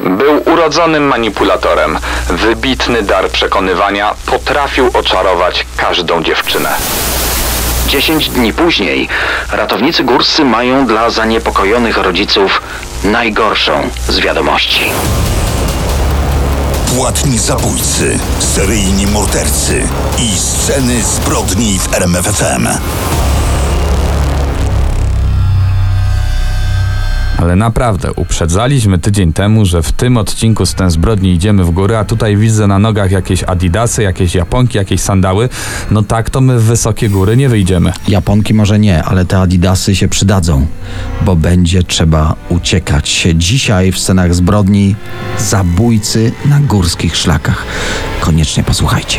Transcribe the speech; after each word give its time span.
Był 0.00 0.42
urodzonym 0.52 1.02
manipulatorem. 1.02 1.98
Wybitny 2.28 3.02
dar 3.02 3.30
przekonywania 3.30 4.14
potrafił 4.26 4.90
oczarować 4.94 5.66
każdą 5.76 6.22
dziewczynę. 6.22 6.74
10 7.86 8.28
dni 8.28 8.52
później 8.52 9.08
ratownicy 9.52 10.04
górscy 10.04 10.44
mają 10.44 10.86
dla 10.86 11.10
zaniepokojonych 11.10 11.96
rodziców 11.96 12.62
najgorszą 13.04 13.90
z 14.08 14.18
wiadomości. 14.18 14.90
Płatni 16.96 17.38
zabójcy, 17.38 18.18
seryjni 18.38 19.06
mordercy 19.06 19.88
i 20.18 20.38
sceny 20.38 21.02
zbrodni 21.02 21.78
w 21.78 21.94
RMFFM. 21.94 22.68
Ale 27.42 27.56
naprawdę, 27.56 28.12
uprzedzaliśmy 28.12 28.98
tydzień 28.98 29.32
temu, 29.32 29.64
że 29.64 29.82
w 29.82 29.92
tym 29.92 30.16
odcinku 30.16 30.66
z 30.66 30.74
ten 30.74 30.90
zbrodni 30.90 31.32
idziemy 31.32 31.64
w 31.64 31.70
górę, 31.70 31.98
a 31.98 32.04
tutaj 32.04 32.36
widzę 32.36 32.66
na 32.66 32.78
nogach 32.78 33.10
jakieś 33.10 33.44
adidasy, 33.44 34.02
jakieś 34.02 34.34
japonki, 34.34 34.78
jakieś 34.78 35.00
sandały. 35.00 35.48
No 35.90 36.02
tak, 36.02 36.30
to 36.30 36.40
my 36.40 36.58
w 36.58 36.62
wysokie 36.62 37.08
góry 37.08 37.36
nie 37.36 37.48
wyjdziemy. 37.48 37.92
Japonki 38.08 38.54
może 38.54 38.78
nie, 38.78 39.04
ale 39.04 39.24
te 39.24 39.38
adidasy 39.38 39.96
się 39.96 40.08
przydadzą, 40.08 40.66
bo 41.22 41.36
będzie 41.36 41.82
trzeba 41.82 42.34
uciekać. 42.48 43.26
Dzisiaj 43.34 43.92
w 43.92 43.98
scenach 43.98 44.34
zbrodni 44.34 44.96
zabójcy 45.38 46.32
na 46.44 46.60
górskich 46.60 47.16
szlakach. 47.16 47.64
Koniecznie 48.20 48.62
posłuchajcie. 48.62 49.18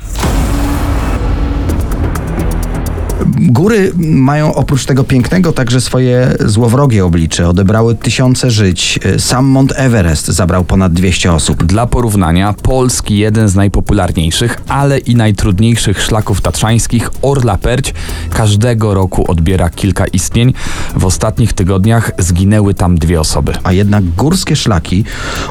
Góry 3.51 3.91
mają 3.97 4.55
oprócz 4.55 4.85
tego 4.85 5.03
pięknego 5.03 5.51
także 5.51 5.81
swoje 5.81 6.35
złowrogie 6.45 7.05
oblicze. 7.05 7.49
Odebrały 7.49 7.95
tysiące 7.95 8.51
żyć. 8.51 8.99
Sam 9.17 9.45
Mount 9.45 9.73
Everest 9.75 10.27
zabrał 10.27 10.63
ponad 10.63 10.93
200 10.93 11.33
osób. 11.33 11.63
Dla 11.63 11.87
porównania, 11.87 12.53
polski 12.53 13.17
jeden 13.17 13.49
z 13.49 13.55
najpopularniejszych, 13.55 14.61
ale 14.67 14.97
i 14.97 15.15
najtrudniejszych 15.15 16.01
szlaków 16.01 16.41
tatrzańskich, 16.41 17.09
Orla 17.21 17.57
Perć, 17.57 17.93
każdego 18.33 18.93
roku 18.93 19.31
odbiera 19.31 19.69
kilka 19.69 20.05
istnień. 20.05 20.53
W 20.95 21.05
ostatnich 21.05 21.53
tygodniach 21.53 22.11
zginęły 22.17 22.73
tam 22.73 22.97
dwie 22.97 23.19
osoby. 23.19 23.53
A 23.63 23.73
jednak 23.73 24.03
górskie 24.03 24.55
szlaki 24.55 25.03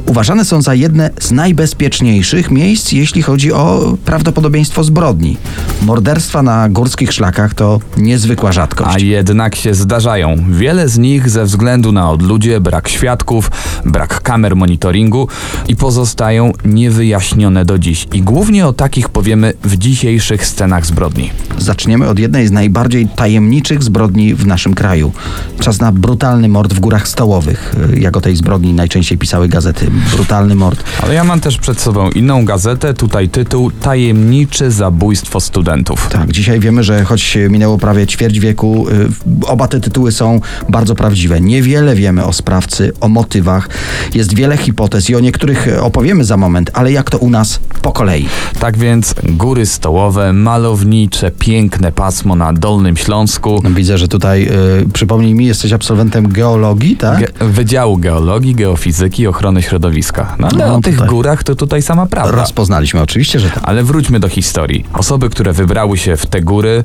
uważane 0.07 0.45
są 0.45 0.63
za 0.63 0.75
jedne 0.75 1.11
z 1.21 1.31
najbezpieczniejszych 1.31 2.51
miejsc, 2.51 2.93
jeśli 2.93 3.23
chodzi 3.23 3.53
o 3.53 3.97
prawdopodobieństwo 4.05 4.85
zbrodni. 4.85 5.37
Morderstwa 5.83 6.43
na 6.43 6.69
górskich 6.69 7.13
szlakach 7.13 7.55
to 7.55 7.81
niezwykła 7.97 8.53
rzadkość. 8.53 8.91
A 8.97 8.99
jednak 8.99 9.55
się 9.55 9.75
zdarzają. 9.75 10.37
Wiele 10.51 10.89
z 10.89 10.99
nich 10.99 11.31
ze 11.31 11.45
względu 11.45 11.93
na 11.93 12.11
odludzie, 12.11 12.61
brak 12.61 12.89
świadków, 12.89 13.51
brak 13.85 14.23
kamer 14.23 14.57
monitoringu 14.57 15.29
i 15.69 15.77
pozostają 15.77 16.53
niewyjaśnione 16.65 17.65
do 17.65 17.79
dziś. 17.79 18.09
I 18.13 18.23
głównie 18.23 18.67
o 18.67 18.73
takich 18.73 19.09
powiemy 19.09 19.53
w 19.65 19.77
dzisiejszych 19.77 20.47
scenach 20.47 20.87
zbrodni. 20.87 21.31
Zaczniemy 21.59 22.09
od 22.09 22.19
jednej 22.19 22.47
z 22.47 22.51
najbardziej 22.51 23.09
tajemniczych 23.09 23.83
zbrodni 23.83 24.35
w 24.35 24.47
naszym 24.47 24.75
kraju. 24.75 25.13
Czas 25.61 25.81
na 25.81 25.93
brutalny 25.93 26.49
mord 26.49 26.75
w 26.75 26.81
Górach 26.81 27.09
Stołowych. 27.09 27.75
Jak 27.97 28.17
o 28.17 28.21
tej 28.21 28.37
zbrodni 28.37 28.73
najczęściej 28.73 29.19
pisały 29.19 29.49
gazety. 29.49 29.91
Brutalny 30.13 30.55
mord. 30.55 30.85
Ale 31.03 31.15
ja 31.15 31.25
mam 31.25 31.41
też 31.41 31.59
przed 31.59 31.81
sobą 31.81 32.11
inną 32.11 32.45
gazetę, 32.45 32.95
tutaj 32.95 33.29
tytuł 33.29 33.71
Tajemnicze 33.71 34.71
zabójstwo 34.71 35.41
studentów. 35.41 36.09
Tak, 36.09 36.33
dzisiaj 36.33 36.61
wiemy, 36.61 36.85
że 36.85 37.05
choć 37.05 37.39
minęło 37.51 37.79
prawie 37.81 38.07
ćwierć 38.07 38.41
wieku, 38.41 38.87
y, 38.89 39.47
oba 39.47 39.69
te 39.69 39.81
tytuły 39.81 40.13
są 40.13 40.41
bardzo 40.69 40.95
prawdziwe. 40.95 41.41
Niewiele 41.41 41.95
wiemy 41.95 42.25
o 42.25 42.33
sprawcy, 42.33 42.93
o 43.01 43.09
motywach. 43.09 43.69
Jest 44.15 44.35
wiele 44.35 44.57
hipotez 44.57 45.11
i 45.11 45.17
o 45.17 45.21
niektórych 45.21 45.69
opowiemy 45.81 46.25
za 46.25 46.37
moment, 46.37 46.71
ale 46.75 46.93
jak 46.93 47.11
to 47.11 47.19
u 47.19 47.31
nas 47.31 47.61
po 47.83 47.93
kolei. 47.93 48.27
Tak 48.61 48.79
więc 48.79 49.15
góry 49.25 49.67
stołowe, 49.67 50.33
malownicze, 50.33 51.31
piękne 51.31 51.93
pasmo 51.93 52.35
na 52.37 52.53
Dolnym 52.53 52.97
Śląsku. 52.97 53.63
Widzę, 53.75 53.99
że 53.99 54.09
tutaj, 54.09 54.49
y, 54.83 54.89
przypomnij 54.93 55.35
mi, 55.35 55.47
jesteś 55.47 55.73
absolwentem 55.73 56.29
geologii, 56.29 56.97
tak? 56.97 57.19
Ge- 57.21 57.45
Wydziału 57.51 57.97
Geologii, 57.99 58.55
Geofizyki 58.55 59.27
Ochrony 59.27 59.63
Środowiska. 59.63 60.37
No, 60.39 60.49
ale 60.49 60.67
No, 60.67 60.75
o 60.77 60.81
tych 60.81 60.95
tutaj. 60.95 61.09
górach 61.09 61.45
to 61.45 61.55
tutaj 61.57 61.83
sama 61.83 62.07
prawda. 62.07 62.37
Rozpoznaliśmy, 62.37 63.01
oczywiście, 63.01 63.41
że 63.41 63.51
tak. 63.51 63.61
Ale 63.63 63.83
wróćmy 63.83 64.21
do 64.21 64.29
historii. 64.29 64.85
Osoby, 64.93 65.31
które 65.31 65.53
wybrały 65.53 65.99
się 65.99 66.17
w 66.17 66.27
te 66.27 66.41
góry, 66.41 66.83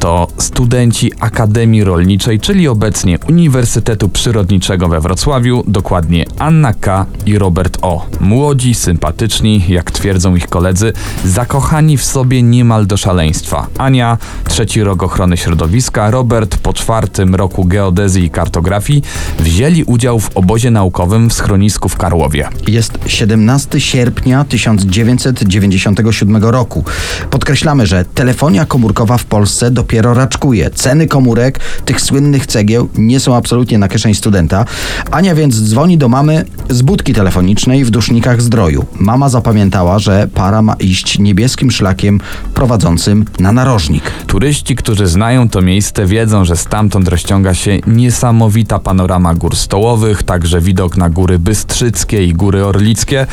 to 0.00 0.28
studenci 0.38 1.12
Akademii 1.20 1.84
Rolniczej, 1.84 2.40
czyli 2.40 2.68
obecnie 2.68 3.18
Uniwersytetu 3.28 4.08
Przyrodniczego 4.08 4.88
we 4.88 5.00
Wrocławiu, 5.00 5.64
dokładnie 5.66 6.24
Anna 6.38 6.72
K. 6.72 7.06
i 7.26 7.38
Robert 7.38 7.78
O. 7.82 8.06
Młodzi, 8.20 8.74
sympatyczni, 8.74 9.64
jak 9.68 9.90
twierdzą 9.90 10.36
ich 10.36 10.48
koledzy, 10.48 10.92
zakochani 11.24 11.96
w 11.96 12.04
sobie 12.04 12.42
niemal 12.42 12.86
do 12.86 12.96
szaleństwa. 12.96 13.66
Ania, 13.78 14.18
trzeci 14.48 14.82
rok 14.82 15.02
ochrony 15.02 15.36
środowiska, 15.36 16.10
Robert 16.10 16.56
po 16.56 16.72
czwartym 16.72 17.34
roku 17.34 17.64
geodezji 17.64 18.24
i 18.24 18.30
kartografii 18.30 19.02
wzięli 19.38 19.84
udział 19.84 20.20
w 20.20 20.36
obozie 20.36 20.70
naukowym 20.70 21.30
w 21.30 21.32
schronisku 21.32 21.88
w 21.88 21.96
Karłowie. 21.96 22.48
Jest 22.68 22.98
17 23.06 23.80
sierpnia 23.80 24.44
1997 24.44 26.36
roku. 26.44 26.84
Podkreślamy, 27.30 27.86
że 27.86 28.04
telefonia 28.04 28.66
komórkowa 28.66 29.18
w 29.18 29.24
Polsce 29.24 29.70
dopiero 29.70 30.11
raczkuje. 30.14 30.70
Ceny 30.70 31.06
komórek, 31.06 31.60
tych 31.84 32.00
słynnych 32.00 32.46
cegieł, 32.46 32.88
nie 32.98 33.20
są 33.20 33.36
absolutnie 33.36 33.78
na 33.78 33.88
kieszeń 33.88 34.14
studenta. 34.14 34.64
Ania 35.10 35.34
więc 35.34 35.62
dzwoni 35.62 35.98
do 35.98 36.08
mamy 36.08 36.44
z 36.70 36.82
budki 36.82 37.14
telefonicznej 37.14 37.84
w 37.84 37.90
Dusznikach 37.90 38.42
Zdroju. 38.42 38.84
Mama 38.98 39.28
zapamiętała, 39.28 39.98
że 39.98 40.28
para 40.34 40.62
ma 40.62 40.74
iść 40.74 41.18
niebieskim 41.18 41.70
szlakiem 41.70 42.20
prowadzącym 42.54 43.24
na 43.38 43.52
narożnik. 43.52 44.02
Turyści, 44.26 44.76
którzy 44.76 45.06
znają 45.06 45.48
to 45.48 45.62
miejsce, 45.62 46.06
wiedzą, 46.06 46.44
że 46.44 46.56
stamtąd 46.56 47.08
rozciąga 47.08 47.54
się 47.54 47.78
niesamowita 47.86 48.78
panorama 48.78 49.34
gór 49.34 49.56
stołowych, 49.56 50.22
także 50.22 50.60
widok 50.60 50.96
na 50.96 51.10
góry 51.10 51.38
Bystrzyckie 51.38 52.24
i 52.24 52.32
góry 52.32 52.64
Orlickie. 52.64 53.26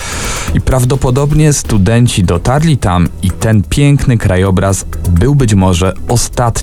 I 0.53 0.61
prawdopodobnie 0.61 1.53
studenci 1.53 2.23
dotarli 2.23 2.77
tam 2.77 3.07
i 3.23 3.31
ten 3.31 3.63
piękny 3.63 4.17
krajobraz 4.17 4.85
był 5.09 5.35
być 5.35 5.53
może 5.53 5.93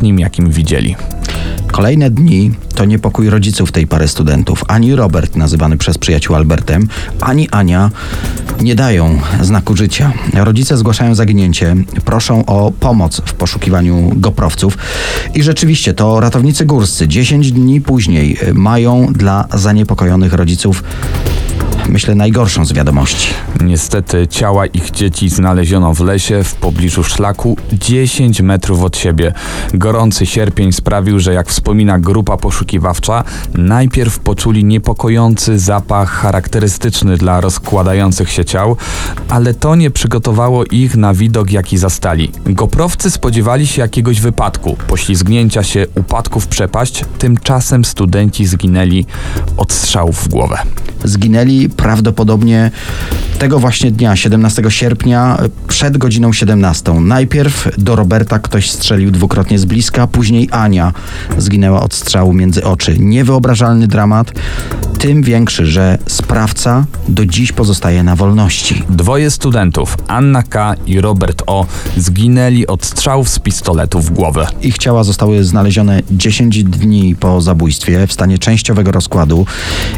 ostatnim, 0.07 0.19
jakim 0.19 0.51
widzieli. 0.51 0.97
Kolejne 1.73 2.11
dni 2.11 2.51
to 2.75 2.85
niepokój 2.85 3.31
rodziców 3.31 3.73
tej 3.73 3.87
pary 3.87 4.09
studentów. 4.09 4.65
Ani 4.69 4.97
Robert, 4.97 5.37
nazywany 5.37 5.77
przez 5.77 5.99
przyjaciół 5.99 6.37
Albertem, 6.37 6.89
ani 7.21 7.49
Ania 7.51 7.91
nie 8.61 8.75
dają 8.75 9.19
znaku 9.43 9.77
życia. 9.77 10.13
Rodzice 10.35 10.77
zgłaszają 10.77 11.15
zaginięcie, 11.15 11.77
proszą 12.05 12.45
o 12.47 12.73
pomoc 12.81 13.21
w 13.25 13.35
poszukiwaniu 13.35 14.13
goprowców 14.17 14.79
i 15.35 15.43
rzeczywiście 15.43 15.95
to 15.95 16.21
ratownicy 16.21 16.65
górscy 16.65 17.09
10 17.09 17.53
dni 17.53 17.81
później 17.81 18.37
mają 18.55 19.13
dla 19.13 19.45
zaniepokojonych 19.55 20.33
rodziców 20.33 20.85
myślę 21.89 22.15
najgorszą 22.15 22.65
z 22.65 22.73
wiadomości. 22.73 23.29
Niestety 23.65 24.29
ciała 24.29 24.67
ich 24.67 24.91
dzieci 24.91 25.29
znaleziono 25.29 25.95
w 25.95 26.01
lesie 26.01 26.45
w 26.45 26.55
pobliżu 26.55 27.05
szlaku 27.05 27.57
10 27.73 28.41
metrów 28.41 28.83
od 28.83 28.97
siebie. 28.97 29.33
Gorący 29.75 30.27
sierpień 30.27 30.73
sprawił, 30.73 31.21
że 31.21 31.35
jak 31.35 31.49
wspomina 31.49 31.99
grupa 31.99 32.37
poszukiwawcza, 32.37 33.25
najpierw 33.55 34.19
poczuli 34.19 34.65
niepokojący 34.65 35.59
zapach 35.59 36.11
charakterystyczny 36.11 37.17
dla 37.17 37.41
rozkładających 37.41 38.31
się 38.31 38.45
ciał, 38.45 38.77
ale 39.29 39.55
to 39.55 39.75
nie 39.75 39.91
przygotowało 39.91 40.65
ich 40.65 40.97
na 40.97 41.15
widok, 41.15 41.51
jaki 41.51 41.79
zastali. 41.79 42.31
Goprowcy 42.47 43.11
spodziewali 43.11 43.67
się 43.67 43.83
jakiegoś 43.83 44.21
wypadku, 44.21 44.77
poślizgnięcia 44.89 45.63
się, 45.63 45.87
upadku 45.95 46.41
w 46.41 46.47
przepaść, 46.47 47.05
tymczasem 47.19 47.85
studenci 47.85 48.47
zginęli 48.47 49.07
od 49.57 49.73
strzałów 49.73 50.25
w 50.25 50.29
głowę. 50.29 50.59
Zginęli 51.05 51.69
prawdopodobnie 51.77 52.71
tego 53.39 53.59
właśnie 53.59 53.91
dnia, 53.91 54.17
17 54.17 54.63
sierpnia, 54.69 55.39
przed 55.69 55.99
godziną 55.99 56.33
17. 56.33 56.93
Najpierw 56.93 57.69
do 57.79 57.97
Roberta 57.97 58.39
ktoś 58.39 58.71
strzelił 58.71 59.11
dwukrotnie 59.11 59.59
z 59.59 59.65
bliska, 59.65 60.07
później 60.07 60.49
Ania 60.53 60.93
zginęła 61.39 61.83
od 61.83 61.95
strzału 61.95 62.33
między 62.33 62.65
oczy. 62.65 62.97
Niewyobrażalny 62.99 63.87
dramat, 63.87 64.33
tym 64.99 65.23
większy, 65.23 65.67
że 65.67 65.99
sprawca 66.07 66.85
do 67.09 67.27
dziś 67.27 67.53
pozostaje 67.53 68.03
na 68.03 68.17
wolności. 68.17 68.83
Dwoje 68.91 69.31
studentów, 69.31 69.97
Anna 70.09 70.43
K. 70.43 70.75
i 70.87 71.01
Robert 71.01 71.43
O., 71.47 71.67
zginęli 71.97 72.67
od 72.67 72.85
strzałów 72.85 73.29
z 73.29 73.39
pistoletu 73.39 74.01
w 74.01 74.11
głowę. 74.11 74.47
Ich 74.63 74.79
ciała 74.79 75.05
zostały 75.05 75.45
znalezione 75.45 76.03
10 76.11 76.65
dni 76.65 77.17
po 77.17 77.41
zabójstwie 77.41 78.07
w 78.07 78.13
stanie 78.13 78.39
częściowego 78.39 78.93
rozkładu. 78.93 79.47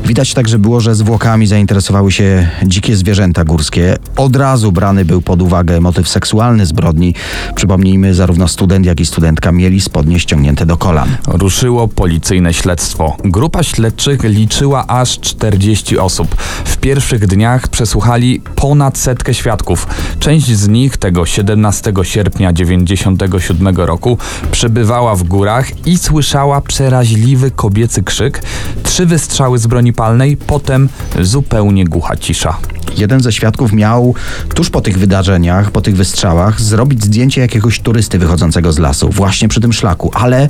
Widać 0.05 0.35
także 0.35 0.59
było, 0.59 0.81
że 0.81 0.95
zwłokami 0.95 1.47
zainteresowały 1.69 2.13
się 2.13 2.49
dzikie 2.67 2.97
zwierzęta 2.97 3.45
górskie. 3.45 3.97
Od 4.17 4.37
razu 4.37 4.73
brany 4.73 5.05
był 5.05 5.23
pod 5.23 5.43
uwagę 5.43 5.81
motyw 5.81 6.09
seksualny 6.09 6.67
zbrodni. 6.67 7.15
Przypomnijmy, 7.55 8.15
zarówno 8.15 8.49
student, 8.49 8.87
jak 8.87 9.01
i 9.01 9.07
studentka 9.07 9.53
mieli 9.53 9.81
spodnie 9.81 10.21
ściągnięte 10.21 10.67
do 10.67 10.77
kolan. 10.77 11.17
Ruszyło 11.27 11.89
policyjne 11.89 12.55
śledztwo. 12.55 13.17
Grupa 13.25 13.63
śledczych 13.63 14.25
liczyła 14.25 14.87
aż 14.87 15.21
40 15.21 15.99
osób. 15.99 16.35
W 16.65 16.77
pierwszych 16.77 17.27
dniach 17.27 17.69
przesłuchali 17.69 18.41
ponad 18.55 18.99
setkę 18.99 19.35
świadków. 19.35 19.87
Część 20.21 20.47
z 20.47 20.69
nich 20.69 20.97
tego 20.97 21.27
17 21.27 21.93
sierpnia 22.03 22.53
97 22.53 23.77
roku 23.77 24.19
przebywała 24.51 25.15
w 25.15 25.23
górach 25.23 25.87
i 25.87 25.99
słyszała 25.99 26.61
przeraźliwy 26.61 27.51
kobiecy 27.51 28.03
krzyk, 28.03 28.43
trzy 28.83 29.07
wystrzały 29.07 29.59
z 29.59 29.67
broni 29.67 29.93
palnej, 29.93 30.37
potem 30.37 30.89
zupełnie 31.21 31.58
głucha 31.65 32.17
cisza. 32.17 32.57
Jeden 32.97 33.21
ze 33.21 33.33
świadków 33.33 33.73
miał 33.73 34.15
tuż 34.55 34.71
po 34.71 34.81
tych 34.81 34.99
wydarzeniach, 34.99 35.71
po 35.71 35.81
tych 35.81 35.97
wystrzałach, 35.97 36.61
zrobić 36.61 37.05
zdjęcie 37.05 37.41
jakiegoś 37.41 37.81
turysty 37.81 38.19
wychodzącego 38.19 38.73
z 38.73 38.79
lasu, 38.79 39.09
właśnie 39.09 39.49
przy 39.49 39.61
tym 39.61 39.73
szlaku, 39.73 40.11
ale 40.15 40.49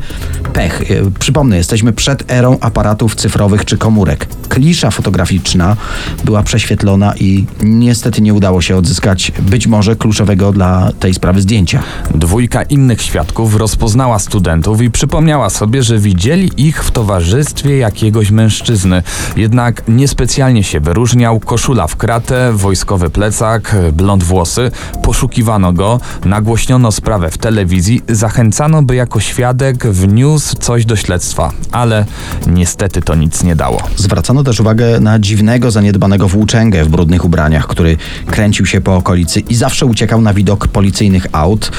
pech. 0.52 0.90
E, 0.90 1.10
Przypomnę, 1.18 1.56
jesteśmy 1.56 1.92
przed 1.92 2.32
erą 2.32 2.58
aparatów 2.60 3.14
cyfrowych 3.14 3.64
czy 3.64 3.78
komórek. 3.78 4.26
Klisza 4.48 4.90
fotograficzna 4.90 5.76
była 6.24 6.42
prześwietlona 6.42 7.14
i 7.16 7.46
niestety 7.62 8.22
nie 8.22 8.34
udało 8.34 8.60
się 8.60 8.76
odzyskać 8.76 9.32
być 9.38 9.66
może 9.66 9.96
kluczowego 9.96 10.52
dla 10.52 10.92
tej 11.00 11.14
sprawy 11.14 11.40
zdjęcia. 11.40 11.82
Dwójka 12.14 12.62
innych 12.62 13.02
świadków 13.02 13.56
rozpoznała 13.56 14.18
studentów 14.18 14.82
i 14.82 14.90
przypomniała 14.90 15.50
sobie, 15.50 15.82
że 15.82 15.98
widzieli 15.98 16.50
ich 16.56 16.84
w 16.84 16.90
towarzystwie 16.90 17.78
jakiegoś 17.78 18.30
mężczyzny. 18.30 19.02
Jednak 19.36 19.82
niespecjalnie 19.88 20.64
się 20.64 20.80
wyróżniał, 20.88 21.40
koszula 21.40 21.86
w 21.86 21.96
kratę, 21.96 22.52
wojskowy 22.52 23.10
plecak, 23.10 23.76
blond 23.92 24.24
włosy. 24.24 24.70
Poszukiwano 25.02 25.72
go, 25.72 26.00
nagłośniono 26.24 26.92
sprawę 26.92 27.30
w 27.30 27.38
telewizji, 27.38 28.02
zachęcano, 28.08 28.82
by 28.82 28.94
jako 28.94 29.20
świadek 29.20 29.86
wniósł 29.86 30.56
coś 30.56 30.84
do 30.84 30.96
śledztwa. 30.96 31.52
Ale 31.72 32.04
niestety 32.46 33.02
to 33.02 33.14
nic 33.14 33.42
nie 33.42 33.56
dało. 33.56 33.82
Zwracano 33.96 34.44
też 34.44 34.60
uwagę 34.60 35.00
na 35.00 35.18
dziwnego, 35.18 35.70
zaniedbanego 35.70 36.28
włóczęgę 36.28 36.84
w 36.84 36.88
brudnych 36.88 37.24
ubraniach, 37.24 37.66
który 37.66 37.96
kręcił 38.26 38.66
się 38.66 38.80
po 38.80 38.96
okolicy 38.96 39.40
i 39.40 39.54
zawsze 39.54 39.86
uciekał 39.86 40.20
na 40.20 40.34
widok 40.34 40.68
policyjnych 40.68 41.26
aut. 41.32 41.72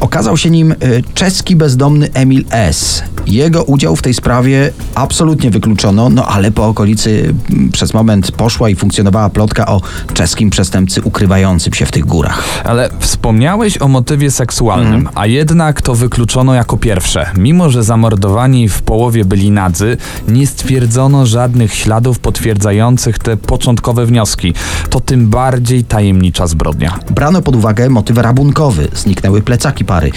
Okazał 0.00 0.36
się 0.36 0.50
nim 0.50 0.72
y, 0.72 0.76
czeski 1.14 1.56
bezdomny 1.56 2.10
Emil 2.14 2.44
S. 2.50 3.02
Jego 3.26 3.64
udział 3.64 3.96
w 3.96 4.02
tej 4.02 4.14
sprawie 4.14 4.72
absolutnie 4.94 5.50
wykluczono, 5.50 6.10
no 6.10 6.26
ale 6.26 6.50
po 6.50 6.66
okolicy 6.66 7.34
mm, 7.50 7.70
przez 7.70 7.94
moment 7.94 8.30
i 8.60 8.76
funkcjonowała 8.76 9.30
plotka 9.30 9.66
o 9.66 9.80
czeskim 10.14 10.50
przestępcy 10.50 11.02
ukrywającym 11.02 11.72
się 11.74 11.86
w 11.86 11.90
tych 11.90 12.04
górach. 12.04 12.44
Ale 12.64 12.90
wspomniałeś 12.98 13.82
o 13.82 13.88
motywie 13.88 14.30
seksualnym, 14.30 15.08
a 15.14 15.26
jednak 15.26 15.82
to 15.82 15.94
wykluczono 15.94 16.54
jako 16.54 16.76
pierwsze. 16.76 17.26
Mimo, 17.36 17.70
że 17.70 17.82
zamordowani 17.82 18.68
w 18.68 18.82
połowie 18.82 19.24
byli 19.24 19.50
nadzy, 19.50 19.96
nie 20.28 20.46
stwierdzono 20.46 21.26
żadnych 21.26 21.74
śladów 21.74 22.18
potwierdzających 22.18 23.18
te 23.18 23.36
początkowe 23.36 24.06
wnioski. 24.06 24.54
To 24.90 25.00
tym 25.00 25.28
bardziej 25.28 25.84
tajemnicza 25.84 26.46
zbrodnia. 26.46 26.98
Brano 27.10 27.42
pod 27.42 27.56
uwagę 27.56 27.88
motyw 27.90 28.18
rabunkowy. 28.18 28.88
Zniknęły 28.94 29.42
plecaki 29.42 29.84
pary. 29.84 30.10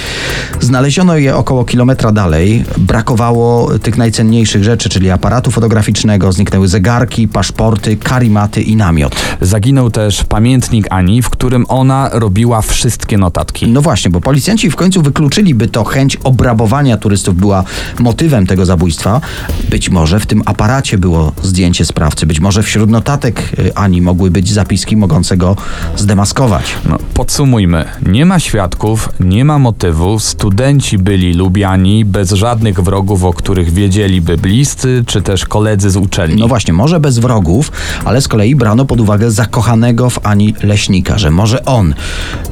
Znaleziono 0.60 1.18
je 1.18 1.36
około 1.36 1.66
kilometra 1.66 2.12
dalej. 2.12 2.64
Brakowało 2.78 3.80
tych 3.80 3.98
najcenniejszych 3.98 4.64
rzeczy, 4.64 4.90
czyli 4.90 5.12
aparatu 5.12 5.52
fotograficznego. 5.52 6.32
Zniknęły 6.32 6.68
zegarki, 6.68 7.28
paszporty, 7.28 7.98
karimaty 8.26 8.62
i 8.62 8.76
namiot. 8.76 9.16
Zaginął 9.42 9.92
też 9.92 10.24
pamiętnik 10.24 10.88
Ani, 10.90 11.22
w 11.22 11.30
którym 11.30 11.66
ona 11.68 12.10
robiła 12.14 12.62
wszystkie 12.62 13.18
notatki. 13.18 13.68
No 13.68 13.82
właśnie, 13.82 14.12
bo 14.12 14.22
policjanci 14.22 14.72
w 14.72 14.76
końcu 14.76 15.02
wykluczyli, 15.02 15.56
by 15.56 15.68
to 15.68 15.84
chęć 15.84 16.18
obrabowania 16.24 16.98
turystów 16.98 17.36
była 17.36 17.64
motywem 18.00 18.48
tego 18.48 18.66
zabójstwa. 18.66 19.22
Być 19.70 19.90
może 19.90 20.20
w 20.20 20.26
tym 20.26 20.42
aparacie 20.46 20.98
było 20.98 21.32
zdjęcie 21.44 21.86
sprawcy, 21.86 22.26
być 22.26 22.40
może 22.40 22.64
wśród 22.64 22.90
notatek 22.90 23.52
y, 23.60 23.76
Ani 23.76 24.02
mogły 24.02 24.32
być 24.32 24.52
zapiski 24.52 24.98
mogące 24.98 25.38
go 25.38 25.56
zdemaskować. 25.96 26.76
No, 26.90 26.98
podsumujmy. 27.14 27.86
Nie 28.06 28.26
ma 28.26 28.40
świadków, 28.40 29.10
nie 29.20 29.46
ma 29.46 29.60
motywu, 29.60 30.20
studenci 30.20 30.98
byli 30.98 31.34
lubiani, 31.34 32.06
bez 32.06 32.32
żadnych 32.32 32.82
wrogów, 32.82 33.24
o 33.24 33.34
których 33.34 33.74
wiedzieliby 33.74 34.38
bliscy, 34.38 35.04
czy 35.08 35.22
też 35.22 35.46
koledzy 35.46 35.90
z 35.90 35.96
uczelni. 35.98 36.42
No 36.42 36.48
właśnie, 36.48 36.74
może 36.74 37.00
bez 37.00 37.20
wrogów, 37.20 37.72
ale 38.06 38.15
z 38.22 38.28
kolei 38.28 38.56
brano 38.56 38.86
pod 38.86 39.02
uwagę 39.02 39.32
zakochanego 39.32 40.10
w 40.10 40.20
Ani 40.24 40.54
leśnika, 40.64 41.18
że 41.18 41.32
może 41.32 41.66
on. 41.66 41.94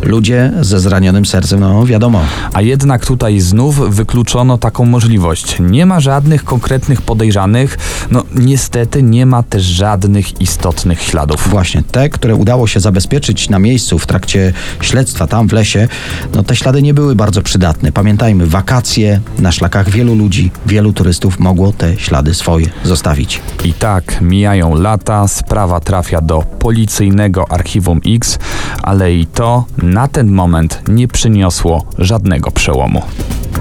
Ludzie 0.02 0.52
ze 0.62 0.80
zranionym 0.80 1.26
sercem, 1.26 1.60
no 1.60 1.86
wiadomo. 1.86 2.22
A 2.54 2.62
jednak 2.62 3.06
tutaj 3.06 3.40
znów 3.40 3.96
wykluczono 3.96 4.58
taką 4.58 4.86
możliwość. 4.86 5.58
Nie 5.60 5.86
ma 5.86 6.00
żadnych 6.00 6.44
konkretnych 6.44 7.02
podejrzanych, 7.02 7.78
no 8.12 8.24
niestety 8.36 9.04
nie 9.04 9.26
ma 9.26 9.44
też 9.44 9.64
żadnych 9.64 10.42
istotnych 10.42 11.02
śladów. 11.02 11.50
Właśnie, 11.50 11.84
te, 11.92 12.10
które 12.10 12.36
udało 12.36 12.68
się 12.68 12.80
zabezpieczyć 12.80 13.50
na 13.50 13.60
miejscu 13.60 14.00
w 14.00 14.08
trakcie 14.08 14.54
śledztwa 14.82 15.28
tam 15.28 15.48
w 15.48 15.54
lesie, 15.54 15.88
no 16.36 16.44
te 16.44 16.56
ślady 16.56 16.82
nie 16.82 16.94
były 16.94 17.16
bardzo 17.16 17.42
przydatne. 17.42 17.92
Pamiętajmy, 17.92 18.48
wakacje 18.48 19.22
na 19.40 19.52
szlakach 19.52 19.90
wielu 19.90 20.16
ludzi, 20.16 20.52
wielu 20.66 20.94
turystów 20.94 21.40
mogło 21.40 21.74
te 21.74 21.98
ślady 21.98 22.34
swoje 22.34 22.68
zostawić. 22.84 23.42
I 23.64 23.74
tak 23.74 24.22
mijają 24.22 24.76
lata, 24.76 25.28
sprawa 25.54 25.80
trafia 25.80 26.22
do 26.22 26.44
policyjnego 26.60 27.52
archiwum 27.52 28.02
X, 28.06 28.40
ale 28.84 29.14
i 29.14 29.26
to 29.26 29.66
na 29.78 30.08
ten 30.08 30.32
moment 30.32 30.82
nie 30.88 31.08
przyniosło 31.08 31.86
żadnego 31.98 32.52
przełomu. 32.52 33.02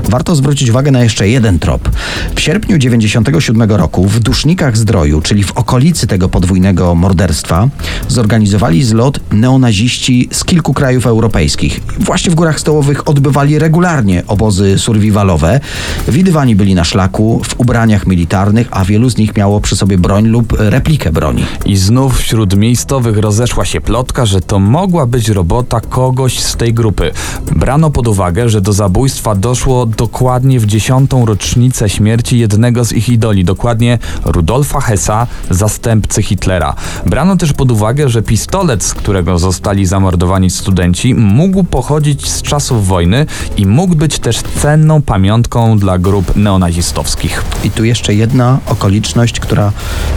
Warto 0.09 0.35
zwrócić 0.35 0.71
uwagę 0.71 0.91
na 0.91 1.03
jeszcze 1.03 1.29
jeden 1.29 1.59
trop. 1.59 1.91
W 2.35 2.41
sierpniu 2.41 2.79
97 2.79 3.71
roku 3.71 4.09
w 4.09 4.21
Dusznikach 4.21 4.77
Zdroju, 4.77 5.21
czyli 5.21 5.43
w 5.43 5.53
okolicy 5.53 6.07
tego 6.07 6.29
podwójnego 6.29 6.95
morderstwa, 6.95 7.69
zorganizowali 8.09 8.85
zlot 8.85 9.21
neonaziści 9.33 10.29
z 10.33 10.45
kilku 10.45 10.75
krajów 10.75 11.07
europejskich. 11.07 11.81
Właśnie 11.99 12.33
w 12.33 12.35
Górach 12.35 12.61
Stołowych 12.61 13.09
odbywali 13.09 13.59
regularnie 13.59 14.23
obozy 14.27 14.79
survivalowe. 14.79 15.61
Widywani 16.09 16.57
byli 16.57 16.75
na 16.75 16.85
szlaku, 16.85 17.41
w 17.45 17.61
ubraniach 17.61 18.07
militarnych, 18.07 18.69
a 18.71 18.85
wielu 18.85 19.11
z 19.11 19.17
nich 19.17 19.37
miało 19.37 19.61
przy 19.61 19.77
sobie 19.77 19.99
broń 19.99 20.27
lub 20.27 20.53
replikę 20.59 21.13
broni. 21.13 21.45
I 21.65 21.77
znów 21.77 22.19
wśród 22.19 22.57
miejscowych 22.57 23.19
rozeszła 23.19 23.65
się 23.65 23.81
plotka, 23.81 24.27
że 24.27 24.41
to 24.41 24.59
mogła 24.59 25.07
być 25.07 25.29
robota 25.29 25.81
kogoś 25.81 26.39
z 26.39 26.57
tej 26.57 26.75
grupy. 26.75 27.11
Brano 27.57 27.91
pod 27.91 28.09
uwagę, 28.09 28.49
że 28.49 28.61
do 28.61 28.73
zabójstwa 28.73 29.35
doszło 29.35 29.87
dokładnie 29.97 30.61
w 30.61 30.67
dziesiątą 30.67 31.27
rocznicę 31.27 31.89
śmierci 31.89 32.39
jednego 32.39 32.85
z 32.85 32.93
ich 32.93 33.09
idoli, 33.09 33.45
dokładnie 33.45 33.99
Rudolfa 34.25 34.81
Hessa, 34.81 35.27
zastępcy 35.51 36.23
Hitlera. 36.23 36.75
Brano 37.07 37.37
też 37.37 37.53
pod 37.53 37.71
uwagę, 37.71 38.09
że 38.09 38.23
pistolet, 38.23 38.85
z 38.85 38.95
którego 38.95 39.39
zostali 39.39 39.87
zamordowani 39.87 40.51
studenci, 40.51 41.15
mógł 41.15 41.65
pochodzić 41.65 42.31
z 42.31 42.43
czasów 42.43 42.87
wojny 42.87 43.27
i 43.57 43.67
mógł 43.67 43.95
być 43.95 44.19
też 44.19 44.43
cenną 44.63 45.03
pamiątką 45.03 45.79
dla 45.79 45.99
grup 45.99 46.37
neonazistowskich. 46.37 47.45
I 47.65 47.71
tu 47.71 47.85
jeszcze 47.85 48.15
jedna 48.15 48.59
okoliczność, 48.67 49.41
która 49.41 49.73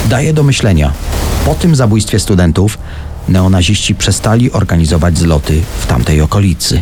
daje 0.09 0.33
do 0.33 0.43
myślenia. 0.43 0.91
Po 1.45 1.55
tym 1.55 1.75
zabójstwie 1.75 2.19
studentów 2.19 2.77
neonaziści 3.29 3.95
przestali 3.95 4.51
organizować 4.51 5.17
zloty 5.17 5.61
w 5.79 5.87
tamtej 5.87 6.21
okolicy. 6.21 6.81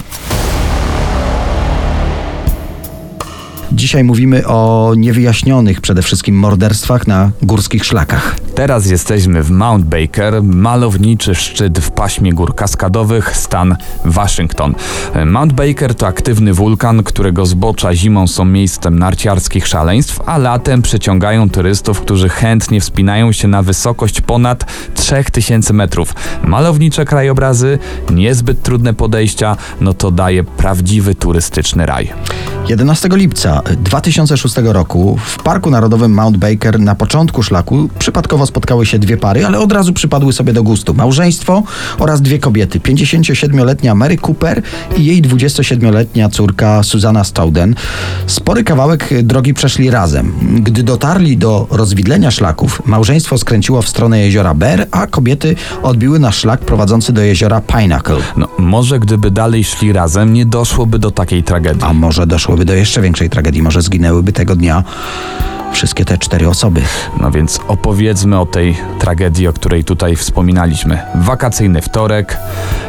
Dzisiaj 3.73 4.03
mówimy 4.03 4.47
o 4.47 4.93
niewyjaśnionych 4.97 5.81
przede 5.81 6.01
wszystkim 6.01 6.35
morderstwach 6.35 7.07
na 7.07 7.31
górskich 7.41 7.85
szlakach. 7.85 8.35
Teraz 8.55 8.85
jesteśmy 8.85 9.43
w 9.43 9.51
Mount 9.51 9.85
Baker, 9.85 10.43
malowniczy 10.43 11.35
szczyt 11.35 11.79
w 11.79 11.91
paśmie 11.91 12.33
gór 12.33 12.55
kaskadowych, 12.55 13.37
stan 13.37 13.75
Waszyngton. 14.05 14.75
Mount 15.25 15.53
Baker 15.53 15.95
to 15.95 16.07
aktywny 16.07 16.53
wulkan, 16.53 17.03
którego 17.03 17.45
zbocza 17.45 17.95
zimą 17.95 18.27
są 18.27 18.45
miejscem 18.45 18.99
narciarskich 18.99 19.67
szaleństw, 19.67 20.21
a 20.25 20.37
latem 20.37 20.81
przyciągają 20.81 21.49
turystów, 21.49 22.01
którzy 22.01 22.29
chętnie 22.29 22.81
wspinają 22.81 23.31
się 23.31 23.47
na 23.47 23.63
wysokość 23.63 24.21
ponad 24.21 24.65
3000 24.95 25.73
metrów. 25.73 26.15
Malownicze 26.43 27.05
krajobrazy, 27.05 27.79
niezbyt 28.11 28.61
trudne 28.61 28.93
podejścia, 28.93 29.57
no 29.81 29.93
to 29.93 30.11
daje 30.11 30.43
prawdziwy 30.43 31.15
turystyczny 31.15 31.85
raj. 31.85 32.13
11 32.67 33.09
lipca 33.11 33.61
2006 33.83 34.55
roku 34.63 35.17
w 35.25 35.43
Parku 35.43 35.69
Narodowym 35.69 36.13
Mount 36.13 36.37
Baker 36.37 36.79
na 36.79 36.95
początku 36.95 37.43
szlaku 37.43 37.89
przypadkowo 37.99 38.45
spotkały 38.45 38.85
się 38.85 38.99
dwie 38.99 39.17
pary, 39.17 39.45
ale 39.45 39.59
od 39.59 39.71
razu 39.71 39.93
przypadły 39.93 40.33
sobie 40.33 40.53
do 40.53 40.63
gustu. 40.63 40.93
Małżeństwo 40.93 41.63
oraz 41.99 42.21
dwie 42.21 42.39
kobiety. 42.39 42.79
57-letnia 42.79 43.95
Mary 43.95 44.17
Cooper 44.17 44.61
i 44.97 45.05
jej 45.05 45.21
27-letnia 45.21 46.29
córka 46.29 46.83
Susanna 46.83 47.23
Stowden. 47.23 47.75
Spory 48.27 48.63
kawałek 48.63 49.23
drogi 49.23 49.53
przeszli 49.53 49.89
razem. 49.89 50.33
Gdy 50.63 50.83
dotarli 50.83 51.37
do 51.37 51.67
rozwidlenia 51.71 52.31
szlaków, 52.31 52.81
małżeństwo 52.85 53.37
skręciło 53.37 53.81
w 53.81 53.89
stronę 53.89 54.19
jeziora 54.19 54.53
Bear, 54.53 54.87
a 54.91 55.07
kobiety 55.07 55.55
odbiły 55.83 56.19
na 56.19 56.31
szlak 56.31 56.59
prowadzący 56.59 57.13
do 57.13 57.21
jeziora 57.21 57.61
Pinnacle. 57.61 58.17
No, 58.37 58.47
może 58.57 58.99
gdyby 58.99 59.31
dalej 59.31 59.63
szli 59.63 59.93
razem, 59.93 60.33
nie 60.33 60.45
doszłoby 60.45 60.99
do 60.99 61.11
takiej 61.11 61.43
tragedii. 61.43 61.83
A 61.83 61.93
może 61.93 62.27
doszłoby 62.53 62.65
do 62.65 62.73
jeszcze 62.73 63.01
większej 63.01 63.29
tragedii, 63.29 63.61
może 63.61 63.81
zginęłyby 63.81 64.33
tego 64.33 64.55
dnia 64.55 64.83
wszystkie 65.73 66.05
te 66.05 66.17
cztery 66.17 66.49
osoby. 66.49 66.81
No 67.19 67.31
więc 67.31 67.59
opowiedzmy 67.67 68.39
o 68.39 68.45
tej 68.45 68.77
tragedii, 68.99 69.47
o 69.47 69.53
której 69.53 69.83
tutaj 69.83 70.15
wspominaliśmy. 70.15 70.99
Wakacyjny 71.15 71.81
wtorek, 71.81 72.37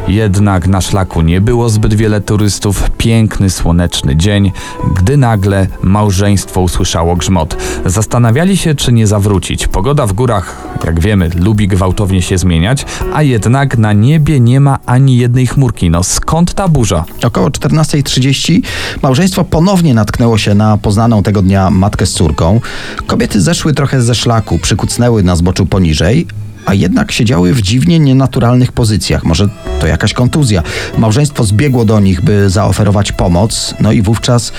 jednak 0.07 0.67
na 0.67 0.81
szlaku 0.81 1.21
nie 1.21 1.41
było 1.41 1.69
zbyt 1.69 1.93
wiele 1.93 2.21
turystów. 2.21 2.89
Piękny, 2.97 3.49
słoneczny 3.49 4.15
dzień, 4.15 4.51
gdy 4.95 5.17
nagle 5.17 5.67
małżeństwo 5.81 6.61
usłyszało 6.61 7.15
grzmot. 7.15 7.57
Zastanawiali 7.85 8.57
się, 8.57 8.75
czy 8.75 8.93
nie 8.93 9.07
zawrócić. 9.07 9.67
Pogoda 9.67 10.07
w 10.07 10.13
górach, 10.13 10.67
jak 10.85 10.99
wiemy, 10.99 11.29
lubi 11.35 11.67
gwałtownie 11.67 12.21
się 12.21 12.37
zmieniać, 12.37 12.85
a 13.13 13.23
jednak 13.23 13.77
na 13.77 13.93
niebie 13.93 14.39
nie 14.39 14.59
ma 14.59 14.79
ani 14.85 15.17
jednej 15.17 15.47
chmurki. 15.47 15.89
No 15.89 16.03
skąd 16.03 16.53
ta 16.53 16.67
burza? 16.67 17.05
Około 17.23 17.49
14.30 17.49 18.61
małżeństwo 19.01 19.43
ponownie 19.55 19.93
natknęło 19.93 20.37
się 20.37 20.55
na 20.55 20.77
poznaną 20.77 21.23
tego 21.23 21.41
dnia 21.41 21.69
matkę 21.69 22.05
z 22.05 22.13
córką. 22.13 22.61
Kobiety 23.07 23.41
zeszły 23.41 23.73
trochę 23.73 24.01
ze 24.01 24.15
szlaku, 24.15 24.59
przykucnęły 24.59 25.23
na 25.23 25.35
zboczu 25.35 25.65
poniżej, 25.65 26.27
a 26.65 26.73
jednak 26.73 27.11
siedziały 27.11 27.53
w 27.53 27.61
dziwnie 27.61 27.99
nienaturalnych 27.99 28.71
pozycjach. 28.71 29.23
Może 29.23 29.49
to 29.79 29.87
jakaś 29.87 30.13
kontuzja. 30.13 30.63
Małżeństwo 30.97 31.43
zbiegło 31.43 31.85
do 31.85 31.99
nich, 31.99 32.21
by 32.21 32.49
zaoferować 32.49 33.11
pomoc, 33.11 33.75
no 33.79 33.91
i 33.91 34.01
wówczas 34.01 34.51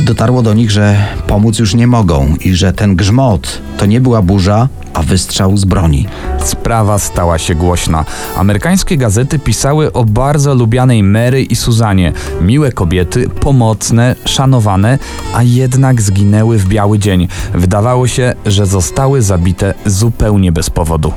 dotarło 0.00 0.42
do 0.42 0.54
nich, 0.54 0.70
że 0.70 1.06
pomóc 1.26 1.58
już 1.58 1.74
nie 1.74 1.86
mogą 1.86 2.34
i 2.40 2.54
że 2.54 2.72
ten 2.72 2.96
grzmot 2.96 3.58
to 3.76 3.86
nie 3.86 4.00
była 4.00 4.22
burza, 4.22 4.68
wystrzał 5.02 5.56
z 5.56 5.64
broni. 5.64 6.06
Sprawa 6.44 6.98
stała 6.98 7.38
się 7.38 7.54
głośna. 7.54 8.04
Amerykańskie 8.36 8.96
gazety 8.96 9.38
pisały 9.38 9.92
o 9.92 10.04
bardzo 10.04 10.54
lubianej 10.54 11.02
Mary 11.02 11.42
i 11.42 11.56
Suzanie. 11.56 12.12
Miłe 12.40 12.72
kobiety, 12.72 13.28
pomocne, 13.28 14.16
szanowane, 14.24 14.98
a 15.34 15.42
jednak 15.42 16.02
zginęły 16.02 16.58
w 16.58 16.68
biały 16.68 16.98
dzień. 16.98 17.28
Wydawało 17.54 18.08
się, 18.08 18.34
że 18.46 18.66
zostały 18.66 19.22
zabite 19.22 19.74
zupełnie 19.86 20.52
bez 20.52 20.70
powodu. 20.70 21.12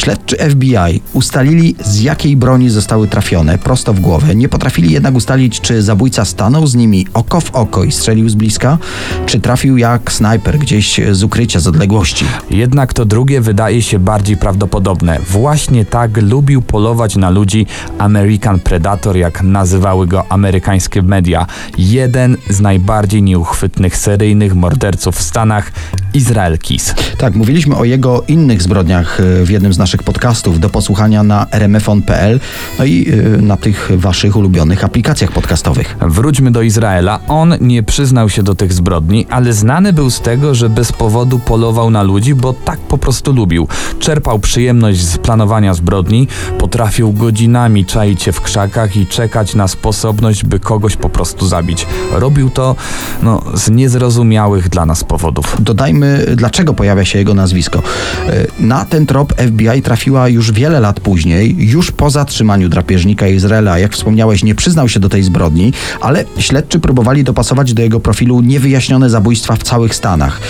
Śledczy 0.00 0.36
FBI 0.36 1.02
ustalili, 1.12 1.74
z 1.84 2.00
jakiej 2.00 2.36
broni 2.36 2.70
zostały 2.70 3.08
trafione 3.08 3.58
prosto 3.58 3.94
w 3.94 4.00
głowę. 4.00 4.34
Nie 4.34 4.48
potrafili 4.48 4.92
jednak 4.92 5.14
ustalić, 5.14 5.60
czy 5.60 5.82
zabójca 5.82 6.24
stanął 6.24 6.66
z 6.66 6.74
nimi 6.74 7.06
oko 7.14 7.40
w 7.40 7.54
oko 7.54 7.84
i 7.84 7.92
strzelił 7.92 8.28
z 8.28 8.34
bliska, 8.34 8.78
czy 9.26 9.40
trafił 9.40 9.76
jak 9.76 10.12
snajper 10.12 10.58
gdzieś 10.58 11.00
z 11.12 11.22
ukrycia, 11.22 11.60
z 11.60 11.66
odległości. 11.66 12.24
Jednak 12.50 12.94
to 12.94 13.04
drugie 13.04 13.40
wydaje 13.40 13.82
się 13.82 13.98
bardziej 13.98 14.36
prawdopodobne. 14.36 15.18
Właśnie 15.28 15.84
tak 15.84 16.16
lubił 16.16 16.62
polować 16.62 17.16
na 17.16 17.30
ludzi 17.30 17.66
American 17.98 18.60
Predator, 18.60 19.16
jak 19.16 19.42
nazywały 19.42 20.06
go 20.06 20.24
amerykańskie 20.32 21.02
media. 21.02 21.46
Jeden 21.78 22.36
z 22.50 22.60
najbardziej 22.60 23.22
nieuchwytnych 23.22 23.96
seryjnych 23.96 24.54
morderców 24.54 25.16
w 25.16 25.22
Stanach, 25.22 25.72
Izrael 26.14 26.58
Kis. 26.58 26.94
Tak, 27.18 27.34
mówiliśmy 27.34 27.76
o 27.76 27.84
jego 27.84 28.24
innych 28.28 28.62
zbrodniach 28.62 29.20
y, 29.20 29.44
w 29.44 29.50
jednym 29.50 29.72
z 29.72 29.78
naszych 29.78 30.02
podcastów 30.02 30.60
do 30.60 30.70
posłuchania 30.70 31.22
na 31.22 31.46
rmfon.pl 31.52 32.40
no 32.78 32.84
i 32.84 33.08
y, 33.08 33.42
na 33.42 33.56
tych 33.56 33.90
waszych 33.96 34.36
ulubionych 34.36 34.84
aplikacjach 34.84 35.32
podcastowych. 35.32 35.96
Wróćmy 36.00 36.50
do 36.50 36.62
Izraela. 36.62 37.20
On 37.28 37.54
nie 37.60 37.82
przyznał 37.82 38.28
się 38.28 38.42
do 38.42 38.54
tych 38.54 38.72
zbrodni, 38.72 39.26
ale 39.30 39.52
znany 39.52 39.92
był 39.92 40.10
z 40.10 40.20
tego, 40.20 40.54
że 40.54 40.68
bez 40.68 40.92
powodu 40.92 41.38
polował 41.38 41.90
na 41.90 42.02
ludzi, 42.02 42.34
bo 42.34 42.52
tak 42.52 42.80
po 42.80 42.98
prostu 42.98 43.32
lubił. 43.32 43.68
Czerpał 43.98 44.38
przyjemność 44.38 45.00
z 45.00 45.18
planowania 45.18 45.74
zbrodni, 45.74 46.28
potrafił 46.58 47.12
godzinami 47.12 47.84
czaić 47.84 48.22
się 48.22 48.32
w 48.32 48.40
krzakach 48.40 48.96
i 48.96 49.06
czekać 49.06 49.54
na 49.54 49.68
sposobność, 49.68 50.44
by 50.44 50.60
kogoś 50.60 50.96
po 50.96 51.08
prostu 51.08 51.46
zabić. 51.46 51.86
Robił 52.12 52.50
to 52.50 52.76
no, 53.22 53.42
z 53.54 53.70
niezrozumiałych 53.70 54.68
dla 54.68 54.86
nas 54.86 55.04
powodów. 55.04 55.56
Dodajmy, 55.60 55.99
dlaczego 56.36 56.74
pojawia 56.74 57.04
się 57.04 57.18
jego 57.18 57.34
nazwisko. 57.34 57.78
Y, 57.78 58.46
Na 58.60 58.84
ten 58.84 59.06
trop 59.06 59.34
FBI 59.36 59.82
trafiła 59.82 60.28
już 60.28 60.52
wiele 60.52 60.80
lat 60.80 61.00
później, 61.00 61.56
już 61.58 61.92
po 61.92 62.10
zatrzymaniu 62.10 62.68
drapieżnika 62.68 63.28
Izraela. 63.28 63.78
Jak 63.78 63.92
wspomniałeś, 63.92 64.44
nie 64.44 64.54
przyznał 64.54 64.88
się 64.88 65.00
do 65.00 65.08
tej 65.08 65.22
zbrodni, 65.22 65.72
ale 66.00 66.24
śledczy 66.38 66.78
próbowali 66.78 67.24
dopasować 67.24 67.74
do 67.74 67.82
jego 67.82 68.00
profilu 68.00 68.40
niewyjaśnione 68.40 69.10
zabójstwa 69.10 69.56
w 69.56 69.62
całych 69.62 69.94
Stanach. 69.94 70.40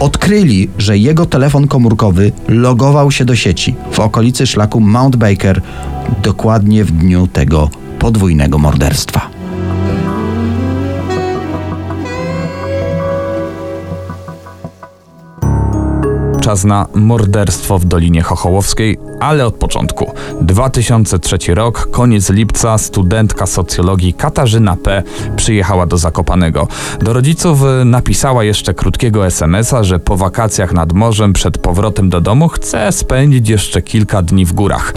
Odkryli, 0.00 0.68
że 0.78 0.98
jego 0.98 1.26
telefon 1.26 1.68
komórkowy 1.68 2.32
logował 2.48 3.10
się 3.10 3.24
do 3.24 3.36
sieci 3.36 3.74
w 3.92 4.00
okolicy 4.00 4.46
szlaku 4.46 4.80
Mount 4.80 5.16
Baker 5.16 5.62
dokładnie 6.22 6.84
w 6.84 6.90
dniu 6.92 7.26
tego 7.26 7.70
podwójnego 7.98 8.58
morderstwa. 8.58 9.37
Czas 16.48 16.64
na 16.64 16.86
morderstwo 16.94 17.78
w 17.78 17.84
Dolinie 17.84 18.22
Chochołowskiej, 18.22 18.98
ale 19.20 19.46
od 19.46 19.54
początku. 19.54 20.12
2003 20.40 21.54
rok, 21.54 21.88
koniec 21.90 22.30
lipca, 22.30 22.78
studentka 22.78 23.46
socjologii 23.46 24.14
Katarzyna 24.14 24.76
P. 24.76 25.02
przyjechała 25.36 25.86
do 25.86 25.98
Zakopanego. 25.98 26.68
Do 27.00 27.12
rodziców 27.12 27.58
napisała 27.84 28.44
jeszcze 28.44 28.74
krótkiego 28.74 29.26
SMS-a, 29.26 29.84
że 29.84 29.98
po 29.98 30.16
wakacjach 30.16 30.72
nad 30.72 30.92
morzem 30.92 31.32
przed 31.32 31.58
powrotem 31.58 32.10
do 32.10 32.20
domu 32.20 32.48
chce 32.48 32.92
spędzić 32.92 33.48
jeszcze 33.48 33.82
kilka 33.82 34.22
dni 34.22 34.44
w 34.44 34.52
górach. 34.52 34.94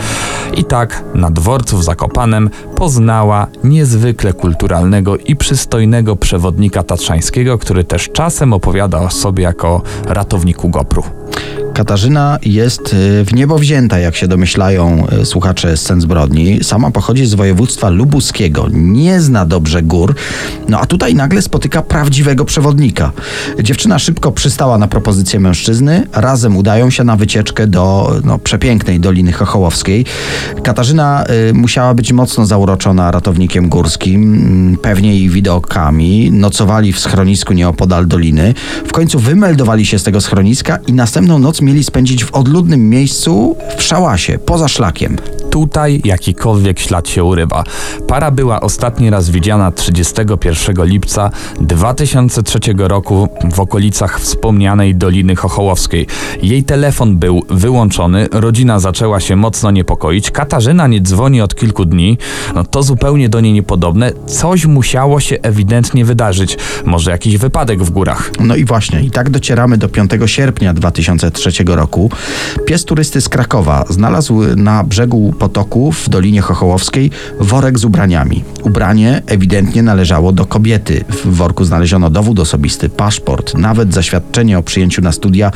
I 0.57 0.63
tak 0.63 1.03
na 1.13 1.29
dworcu 1.29 1.77
w 1.77 1.83
Zakopanem 1.83 2.49
poznała 2.75 3.47
niezwykle 3.63 4.33
kulturalnego 4.33 5.17
i 5.17 5.35
przystojnego 5.35 6.15
przewodnika 6.15 6.83
tatrzańskiego, 6.83 7.57
który 7.57 7.83
też 7.83 8.09
czasem 8.13 8.53
opowiada 8.53 8.99
o 8.99 9.09
sobie 9.09 9.43
jako 9.43 9.81
ratowniku 10.05 10.69
Gopru. 10.69 11.03
Katarzyna 11.81 12.39
jest 12.45 12.93
y, 12.93 13.25
w 13.25 13.33
niebo 13.33 13.57
wzięta, 13.57 13.99
jak 13.99 14.15
się 14.15 14.27
domyślają 14.27 15.07
y, 15.21 15.25
słuchacze 15.25 15.77
scen 15.77 16.01
zbrodni. 16.01 16.63
Sama 16.63 16.91
pochodzi 16.91 17.25
z 17.25 17.33
województwa 17.33 17.89
lubuskiego, 17.89 18.67
nie 18.71 19.21
zna 19.21 19.45
dobrze 19.45 19.81
gór, 19.81 20.15
no 20.69 20.79
a 20.79 20.85
tutaj 20.85 21.15
nagle 21.15 21.41
spotyka 21.41 21.81
prawdziwego 21.81 22.45
przewodnika. 22.45 23.11
Dziewczyna 23.63 23.99
szybko 23.99 24.31
przystała 24.31 24.77
na 24.77 24.87
propozycję 24.87 25.39
mężczyzny, 25.39 26.07
razem 26.13 26.57
udają 26.57 26.89
się 26.89 27.03
na 27.03 27.15
wycieczkę 27.15 27.67
do 27.67 28.15
no, 28.23 28.39
przepięknej 28.39 28.99
Doliny 28.99 29.31
Chochołowskiej. 29.31 30.05
Katarzyna 30.63 31.25
y, 31.49 31.53
musiała 31.53 31.93
być 31.93 32.13
mocno 32.13 32.45
zauroczona 32.45 33.11
ratownikiem 33.11 33.69
górskim, 33.69 34.23
mm, 34.23 34.77
pewnie 34.77 35.19
i 35.19 35.29
widokami. 35.29 36.31
Nocowali 36.31 36.93
w 36.93 36.99
schronisku 36.99 37.53
nieopodal 37.53 38.07
doliny. 38.07 38.53
W 38.87 38.91
końcu 38.91 39.19
wymeldowali 39.19 39.85
się 39.85 39.99
z 39.99 40.03
tego 40.03 40.21
schroniska 40.21 40.79
i 40.87 40.93
następną 40.93 41.39
noc 41.39 41.61
mieli 41.61 41.70
spędzić 41.83 42.25
w 42.25 42.35
odludnym 42.35 42.89
miejscu 42.89 43.55
w 43.77 43.83
szałasie, 43.83 44.39
poza 44.45 44.67
szlakiem. 44.67 45.17
Tutaj 45.51 46.01
jakikolwiek 46.03 46.79
ślad 46.79 47.09
się 47.09 47.23
urywa. 47.23 47.63
Para 48.07 48.31
była 48.31 48.61
ostatni 48.61 49.09
raz 49.09 49.29
widziana 49.29 49.71
31 49.71 50.85
lipca 50.85 51.29
2003 51.61 52.59
roku 52.77 53.27
w 53.51 53.59
okolicach 53.59 54.19
wspomnianej 54.19 54.95
Doliny 54.95 55.35
Chochołowskiej. 55.35 56.07
Jej 56.43 56.63
telefon 56.63 57.17
był 57.17 57.43
wyłączony, 57.49 58.27
rodzina 58.31 58.79
zaczęła 58.79 59.19
się 59.19 59.35
mocno 59.35 59.71
niepokoić, 59.71 60.31
Katarzyna 60.31 60.87
nie 60.87 61.01
dzwoni 61.01 61.41
od 61.41 61.55
kilku 61.55 61.85
dni, 61.85 62.17
no 62.55 62.63
to 62.63 62.83
zupełnie 62.83 63.29
do 63.29 63.41
niej 63.41 63.53
niepodobne, 63.53 64.11
coś 64.25 64.65
musiało 64.65 65.19
się 65.19 65.37
ewidentnie 65.41 66.05
wydarzyć, 66.05 66.57
może 66.85 67.11
jakiś 67.11 67.37
wypadek 67.37 67.83
w 67.83 67.89
górach. 67.89 68.31
No 68.39 68.55
i 68.55 68.65
właśnie, 68.65 69.01
i 69.01 69.11
tak 69.11 69.29
docieramy 69.29 69.77
do 69.77 69.89
5 69.89 70.11
sierpnia 70.25 70.73
2003 70.73 71.51
roku. 71.65 72.09
Pies 72.65 72.85
turysty 72.85 73.21
z 73.21 73.29
Krakowa 73.29 73.85
znalazł 73.89 74.41
na 74.55 74.83
brzegu 74.83 75.33
potoku 75.41 75.91
w 75.91 76.09
Dolinie 76.09 76.41
Chochołowskiej 76.41 77.11
worek 77.39 77.79
z 77.79 77.85
ubraniami. 77.85 78.43
Ubranie 78.63 79.21
ewidentnie 79.25 79.83
należało 79.83 80.31
do 80.31 80.45
kobiety. 80.45 81.03
W 81.09 81.35
worku 81.35 81.65
znaleziono 81.65 82.09
dowód 82.09 82.39
osobisty, 82.39 82.89
paszport, 82.89 83.53
nawet 83.57 83.93
zaświadczenie 83.93 84.57
o 84.57 84.63
przyjęciu 84.63 85.01
na 85.01 85.11
studia. 85.11 85.51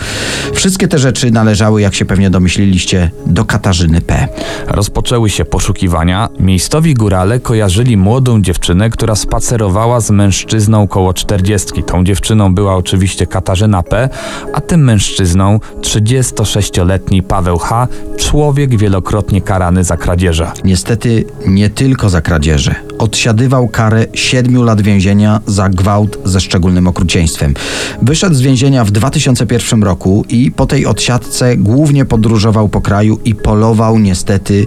Wszystkie 0.54 0.88
te 0.88 0.98
rzeczy 0.98 1.32
należały, 1.32 1.82
jak 1.82 1.96
się 1.96 2.06
pewnie 2.06 2.30
domyśliliście, 2.30 3.12
do 3.25 3.46
Katarzyny 3.46 4.01
P. 4.01 4.27
Rozpoczęły 4.68 5.30
się 5.30 5.46
poszukiwania. 5.46 6.30
Miejscowi 6.39 6.94
górale 6.94 7.39
kojarzyli 7.39 7.98
młodą 7.98 8.42
dziewczynę, 8.42 8.89
która 8.89 9.15
spacerowała 9.15 10.00
z 10.00 10.12
mężczyzną 10.12 10.88
koło 10.88 11.13
40. 11.13 11.84
Tą 11.84 12.04
dziewczyną 12.04 12.56
była 12.56 12.75
oczywiście 12.75 13.27
Katarzyna 13.27 13.84
P., 13.84 14.10
a 14.54 14.62
tym 14.62 14.84
mężczyzną 14.84 15.60
36-letni 15.82 17.24
Paweł 17.24 17.58
H., 17.58 17.88
człowiek 18.18 18.77
wielokrotnie 18.77 19.42
karany 19.42 19.75
za 19.84 19.98
kradzieże. 19.98 20.51
Niestety 20.63 21.25
nie 21.48 21.70
tylko 21.70 22.10
za 22.10 22.22
kradzieże. 22.22 22.75
Odsiadywał 22.98 23.67
karę 23.67 24.05
7 24.13 24.63
lat 24.63 24.82
więzienia 24.82 25.41
za 25.48 25.70
gwałt 25.70 26.17
ze 26.25 26.41
szczególnym 26.41 26.88
okrucieństwem. 26.88 27.53
Wyszedł 28.01 28.36
z 28.36 28.41
więzienia 28.41 28.86
w 28.86 28.91
2001 28.91 29.84
roku 29.84 30.25
i 30.29 30.51
po 30.51 30.65
tej 30.65 30.86
odsiadce 30.86 31.58
głównie 31.58 32.05
podróżował 32.05 32.70
po 32.70 32.82
kraju 32.82 33.20
i 33.25 33.36
polował 33.36 34.00
niestety, 34.00 34.65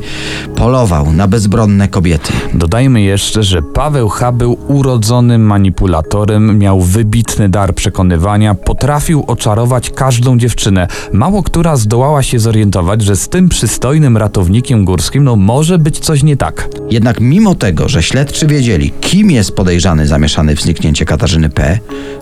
polował 0.56 1.12
na 1.12 1.28
bezbronne 1.28 1.88
kobiety. 1.88 2.32
Dodajmy 2.54 3.02
jeszcze, 3.02 3.42
że 3.42 3.62
Paweł 3.62 4.08
H. 4.08 4.32
był 4.32 4.58
urodzonym 4.68 5.42
manipulatorem, 5.42 6.58
miał 6.58 6.80
wybitny 6.80 7.48
dar 7.48 7.74
przekonywania, 7.74 8.54
potrafił 8.54 9.24
oczarować 9.26 9.90
każdą 9.90 10.38
dziewczynę. 10.38 10.88
Mało 11.12 11.42
która 11.42 11.76
zdołała 11.76 12.22
się 12.22 12.38
zorientować, 12.38 13.02
że 13.02 13.16
z 13.16 13.28
tym 13.28 13.48
przystojnym 13.48 14.16
ratownikiem 14.16 14.84
górskim 14.98 15.24
no 15.24 15.36
może 15.36 15.78
być 15.78 15.98
coś 15.98 16.22
nie 16.22 16.36
tak. 16.36 16.68
Jednak 16.90 17.20
mimo 17.20 17.54
tego, 17.54 17.88
że 17.88 18.02
śledczy 18.02 18.46
wiedzieli, 18.46 18.90
kim 19.00 19.30
jest 19.30 19.52
podejrzany 19.52 20.06
zamieszany 20.06 20.56
w 20.56 20.62
zniknięcie 20.62 21.04
Katarzyny 21.04 21.50
P., 21.50 21.78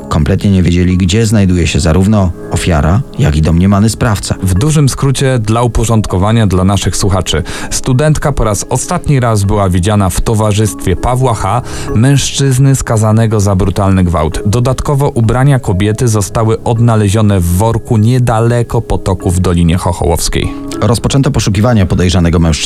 kompletnie 0.09 0.50
nie 0.50 0.62
wiedzieli, 0.62 0.97
gdzie 0.97 1.26
znajduje 1.26 1.66
się 1.66 1.80
zarówno 1.80 2.33
ofiara, 2.50 3.00
jak 3.18 3.37
i 3.37 3.42
domniemany 3.42 3.88
sprawca. 3.88 4.35
W 4.42 4.54
dużym 4.54 4.88
skrócie 4.88 5.38
dla 5.38 5.62
uporządkowania 5.62 6.47
dla 6.47 6.64
naszych 6.64 6.97
słuchaczy. 6.97 7.42
Studentka 7.71 8.33
po 8.33 8.45
raz 8.45 8.66
ostatni 8.68 9.21
raz 9.21 9.45
była 9.45 9.68
widziana 9.68 10.11
w 10.11 10.21
towarzystwie 10.21 10.97
Pawła 10.97 11.35
H., 11.35 11.62
mężczyzny 11.95 12.76
skazanego 12.76 13.40
za 13.40 13.56
brutalny 13.56 14.04
gwałt. 14.04 14.42
Dodatkowo 14.47 15.09
ubrania 15.09 15.59
kobiety 15.59 16.09
zostały 16.09 16.62
odnalezione 16.62 17.40
w 17.40 17.47
worku 17.47 17.97
niedaleko 17.97 18.83
potoku 18.83 19.30
w 19.30 19.40
Dolinie 19.40 19.76
Chochołowskiej. 19.76 20.52
Rozpoczęto 20.80 21.30
poszukiwania 21.30 21.87
podejrzanego 21.87 22.38
mężczyzny. 22.38 22.65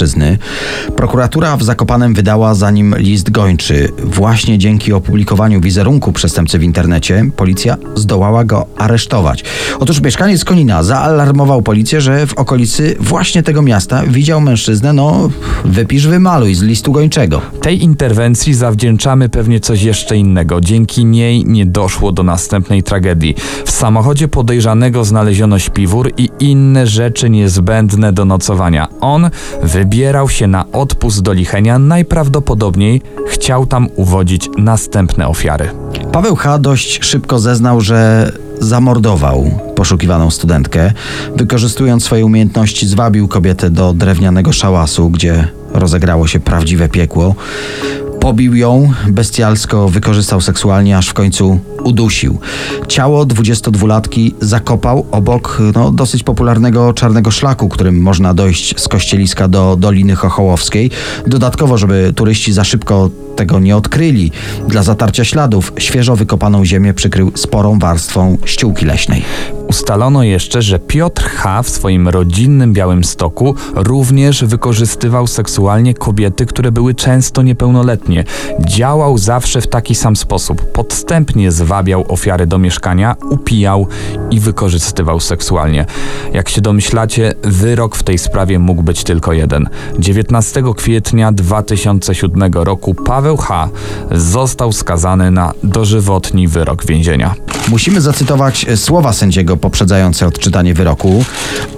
Prokuratura 0.96 1.56
w 1.56 1.62
Zakopanem 1.62 2.14
wydała 2.14 2.54
za 2.54 2.70
nim 2.70 2.94
list 2.98 3.30
gończy. 3.30 3.92
Właśnie 4.04 4.58
dzięki 4.58 4.92
opublikowaniu 4.92 5.60
wizerunku 5.60 6.12
przestępcy 6.12 6.58
w 6.58 6.62
internecie 6.62 7.30
policja 7.36 7.76
zdołała 7.94 8.44
go 8.44 8.66
aresztować. 8.76 9.44
Otóż 9.78 10.00
mieszkaniec 10.00 10.44
Konina 10.44 10.82
zaalarmował 10.82 11.62
policję, 11.62 12.00
że 12.00 12.26
w 12.26 12.34
okolicy 12.34 12.96
właśnie 13.00 13.42
tego 13.42 13.62
miasta 13.62 14.02
widział 14.06 14.40
mężczyznę, 14.40 14.92
no 14.92 15.30
wypisz 15.64 16.06
wymaluj 16.06 16.54
z 16.54 16.62
listu 16.62 16.92
gończego. 16.92 17.40
Tej 17.62 17.82
interwencji 17.82 18.54
zawdzięczamy 18.54 19.28
pewnie 19.28 19.60
coś 19.60 19.82
jeszcze 19.82 20.16
innego. 20.16 20.60
Dzięki 20.60 21.04
niej 21.04 21.44
nie 21.44 21.66
doszło 21.66 22.12
do 22.12 22.22
następnej 22.22 22.82
tragedii. 22.82 23.34
W 23.64 23.70
samochodzie 23.70 24.28
podejrzanego 24.28 25.04
znaleziono 25.04 25.58
śpiwór 25.58 26.12
i 26.16 26.30
inne 26.40 26.86
rzeczy 26.86 27.30
niezbędne 27.30 28.12
do 28.12 28.24
nocowania. 28.24 28.88
On 29.00 29.30
wybierał 29.90 30.28
się 30.28 30.46
na 30.46 30.64
odpust 30.72 31.22
do 31.22 31.32
Lichenia, 31.32 31.78
najprawdopodobniej 31.78 33.02
chciał 33.28 33.66
tam 33.66 33.88
uwodzić 33.96 34.48
następne 34.58 35.28
ofiary. 35.28 35.68
Paweł 36.12 36.36
H. 36.36 36.58
dość 36.58 37.04
szybko 37.04 37.38
zeznał, 37.38 37.80
że 37.80 38.32
zamordował 38.60 39.50
poszukiwaną 39.76 40.30
studentkę. 40.30 40.92
Wykorzystując 41.36 42.04
swoje 42.04 42.26
umiejętności, 42.26 42.88
zwabił 42.88 43.28
kobietę 43.28 43.70
do 43.70 43.92
drewnianego 43.92 44.52
szałasu, 44.52 45.10
gdzie 45.10 45.48
rozegrało 45.74 46.26
się 46.26 46.40
prawdziwe 46.40 46.88
piekło. 46.88 47.34
Pobił 48.20 48.54
ją, 48.54 48.92
bestialsko 49.08 49.88
wykorzystał 49.88 50.40
seksualnie, 50.40 50.98
aż 50.98 51.08
w 51.08 51.14
końcu 51.14 51.60
udusił. 51.84 52.38
Ciało 52.88 53.26
22-latki 53.26 54.32
zakopał 54.40 55.06
obok 55.10 55.58
no, 55.74 55.92
dosyć 55.92 56.22
popularnego 56.22 56.92
czarnego 56.92 57.30
szlaku, 57.30 57.68
którym 57.68 58.02
można 58.02 58.34
dojść 58.34 58.80
z 58.80 58.88
kościeliska 58.88 59.48
do 59.48 59.76
Doliny 59.76 60.14
Chochołowskiej. 60.14 60.90
Dodatkowo, 61.26 61.78
żeby 61.78 62.12
turyści 62.16 62.52
za 62.52 62.64
szybko 62.64 63.10
tego 63.40 63.60
nie 63.60 63.76
odkryli, 63.76 64.32
dla 64.68 64.82
zatarcia 64.82 65.24
śladów 65.24 65.72
świeżo 65.78 66.16
wykopaną 66.16 66.64
ziemię 66.64 66.94
przykrył 66.94 67.32
sporą 67.34 67.78
warstwą 67.78 68.38
ściółki 68.44 68.86
leśnej. 68.86 69.24
Ustalono 69.68 70.22
jeszcze, 70.22 70.62
że 70.62 70.78
Piotr 70.78 71.22
H. 71.22 71.62
w 71.62 71.68
swoim 71.68 72.08
rodzinnym 72.08 72.72
Białym 72.72 73.04
Stoku 73.04 73.54
również 73.74 74.44
wykorzystywał 74.44 75.26
seksualnie 75.26 75.94
kobiety, 75.94 76.46
które 76.46 76.72
były 76.72 76.94
często 76.94 77.42
niepełnoletnie. 77.42 78.24
Działał 78.60 79.18
zawsze 79.18 79.60
w 79.60 79.66
taki 79.66 79.94
sam 79.94 80.16
sposób. 80.16 80.72
Podstępnie 80.72 81.52
zwabiał 81.52 82.04
ofiary 82.08 82.46
do 82.46 82.58
mieszkania, 82.58 83.16
upijał 83.30 83.86
i 84.30 84.40
wykorzystywał 84.40 85.20
seksualnie. 85.20 85.86
Jak 86.32 86.48
się 86.48 86.60
domyślacie, 86.60 87.34
wyrok 87.42 87.96
w 87.96 88.02
tej 88.02 88.18
sprawie 88.18 88.58
mógł 88.58 88.82
być 88.82 89.04
tylko 89.04 89.32
jeden. 89.32 89.68
19 89.98 90.62
kwietnia 90.76 91.32
2007 91.32 92.52
roku 92.52 92.94
Paweł 92.94 93.29
H. 93.36 93.68
został 94.10 94.72
skazany 94.72 95.30
na 95.30 95.52
dożywotni 95.62 96.48
wyrok 96.48 96.86
więzienia. 96.86 97.34
Musimy 97.68 98.00
zacytować 98.00 98.66
słowa 98.76 99.12
sędziego 99.12 99.56
poprzedzające 99.56 100.26
odczytanie 100.26 100.74
wyroku. 100.74 101.24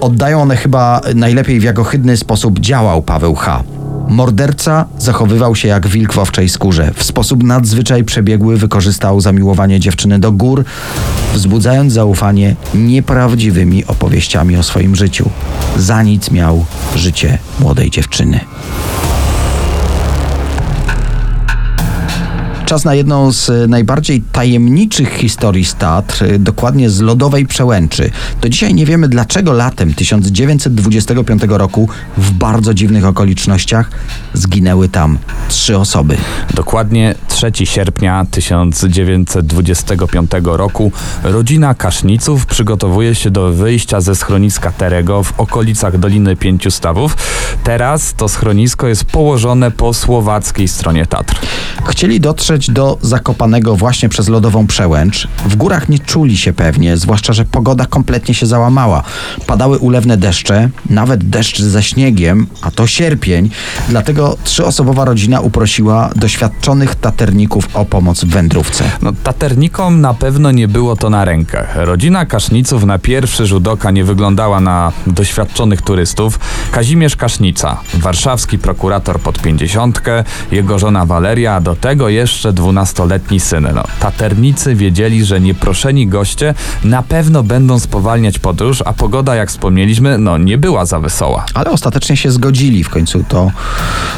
Oddają 0.01 0.43
one 0.43 0.57
chyba 0.57 1.01
najlepiej 1.15 1.61
w 1.61 1.63
jak 1.63 1.79
ohydny 1.79 2.17
sposób 2.17 2.59
działał 2.61 3.03
Paweł 3.03 3.35
H. 3.35 3.63
Morderca 4.09 4.85
zachowywał 4.99 5.57
się 5.57 5.69
jak 5.69 5.87
wilk 5.87 6.13
w 6.13 6.19
owczej 6.19 6.49
skórze. 6.49 6.93
W 6.95 7.05
sposób 7.05 7.43
nadzwyczaj 7.43 8.05
przebiegły 8.05 8.57
wykorzystał 8.57 9.21
zamiłowanie 9.21 9.81
dziewczyny 9.81 10.19
do 10.19 10.33
gór, 10.33 10.65
wzbudzając 11.35 11.93
zaufanie 11.93 12.57
nieprawdziwymi 12.75 13.85
opowieściami 13.85 14.57
o 14.57 14.63
swoim 14.63 14.97
życiu. 14.97 15.31
Za 15.77 16.03
nic 16.03 16.31
miał 16.31 16.65
życie 16.97 17.39
młodej 17.61 17.91
dziewczyny. 17.91 18.41
Czas 22.73 22.85
na 22.85 22.95
jedną 22.95 23.33
z 23.33 23.71
najbardziej 23.71 24.23
tajemniczych 24.33 25.15
historii 25.15 25.65
z 25.65 25.75
Tatr, 25.75 26.25
dokładnie 26.39 26.91
z 26.91 27.01
lodowej 27.01 27.47
przełęczy. 27.47 28.11
Do 28.41 28.49
dzisiaj 28.49 28.75
nie 28.75 28.87
wiemy, 28.87 29.09
dlaczego 29.09 29.53
latem 29.53 29.95
1925 29.95 31.43
roku 31.49 31.89
w 32.17 32.31
bardzo 32.31 32.75
dziwnych 32.75 33.07
okolicznościach 33.07 33.91
zginęły 34.35 34.89
tam 34.89 35.19
trzy 35.49 35.79
osoby. 35.79 36.17
Dokładnie 36.55 37.15
3 37.29 37.53
sierpnia 37.65 38.27
1925 38.31 40.31
roku 40.45 40.93
rodzina 41.23 41.75
Kaszniców 41.75 42.47
przygotowuje 42.47 43.15
się 43.15 43.31
do 43.31 43.53
wyjścia 43.53 44.01
ze 44.01 44.15
schroniska 44.15 44.73
Terego 44.73 45.23
w 45.23 45.41
okolicach 45.41 45.99
Doliny 45.99 46.37
Pięciu 46.37 46.71
Stawów. 46.71 47.17
Teraz 47.65 48.15
to 48.15 48.29
schronisko 48.29 48.89
jest 48.89 49.05
położone 49.05 49.71
po 49.71 49.95
słowackiej 49.95 50.69
stronie 50.69 51.07
Tatr. 51.07 51.41
Chcieli 51.87 52.21
dotrzeć 52.21 52.62
dotrzeć 52.63 52.71
do 52.71 52.99
Zakopanego 53.03 53.77
właśnie 53.77 54.09
przez 54.09 54.29
lodową 54.29 54.67
przełęcz. 54.67 55.29
W 55.47 55.57
górach 55.57 55.89
nie 55.89 55.99
czuli 55.99 56.37
się 56.37 56.53
pewnie, 56.53 56.97
zwłaszcza, 56.97 57.33
że 57.33 57.45
pogoda 57.45 57.87
kompletnie 57.87 58.35
się 58.35 58.47
załamała. 58.47 59.03
Padały 59.47 59.79
ulewne 59.79 60.17
deszcze, 60.17 60.69
nawet 60.91 61.25
deszcz 61.25 61.63
ze 61.63 61.83
śniegiem, 61.83 62.47
a 62.63 62.71
to 62.71 62.87
sierpień. 62.87 63.51
Dlatego 63.89 64.37
trzyosobowa 64.45 65.05
rodzina 65.05 65.41
uprosiła 65.41 66.11
doświadczonych 66.17 66.95
taterników 66.95 67.69
o 67.75 67.85
pomoc 67.85 68.25
w 68.25 68.29
wędrówce. 68.29 68.85
No, 69.03 69.13
taternikom 69.23 70.01
na 70.01 70.15
pewno 70.15 70.51
nie 70.51 70.69
było 70.69 70.97
to 70.97 71.11
na 71.11 71.25
rękę. 71.25 71.67
Rodzina 71.75 72.27
Kaszniców 72.27 72.85
na 72.85 72.99
pierwszy 72.99 73.47
rzut 73.47 73.69
oka 73.69 73.91
nie 73.91 74.05
wyglądała 74.05 74.61
na 74.61 74.93
doświadczonych 75.07 75.83
turystów. 75.83 76.39
Kazimierz 76.73 77.17
Kasznica, 77.17 77.81
warszawski 77.95 78.59
prokurator 78.59 79.21
pod 79.21 79.43
pięćdziesiątkę, 79.43 80.25
jego 80.53 80.79
żona 80.79 81.07
Waleria, 81.07 81.55
a 81.55 81.61
do 81.61 81.77
tego 81.77 82.09
jeszcze 82.09 82.52
dwunastoletni 82.53 83.41
syn. 83.41 83.69
No, 83.75 83.85
taternicy 84.01 84.75
wiedzieli, 84.75 85.25
że 85.25 85.41
nieproszeni 85.41 86.07
goście 86.07 86.55
na 86.85 87.03
pewno 87.03 87.43
będą 87.43 87.79
spowalniać 87.79 88.39
podróż, 88.39 88.83
a 88.87 88.93
pogoda, 88.93 89.35
jak 89.35 89.49
wspomnieliśmy, 89.51 90.19
no 90.19 90.39
nie 90.39 90.59
była 90.59 90.87
za 90.87 91.01
wesoła. 91.01 91.45
Ale 91.55 91.71
ostatecznie 91.71 92.17
się 92.17 92.31
zgodzili. 92.31 92.85
W 92.85 92.89
końcu 92.89 93.25
to 93.29 93.51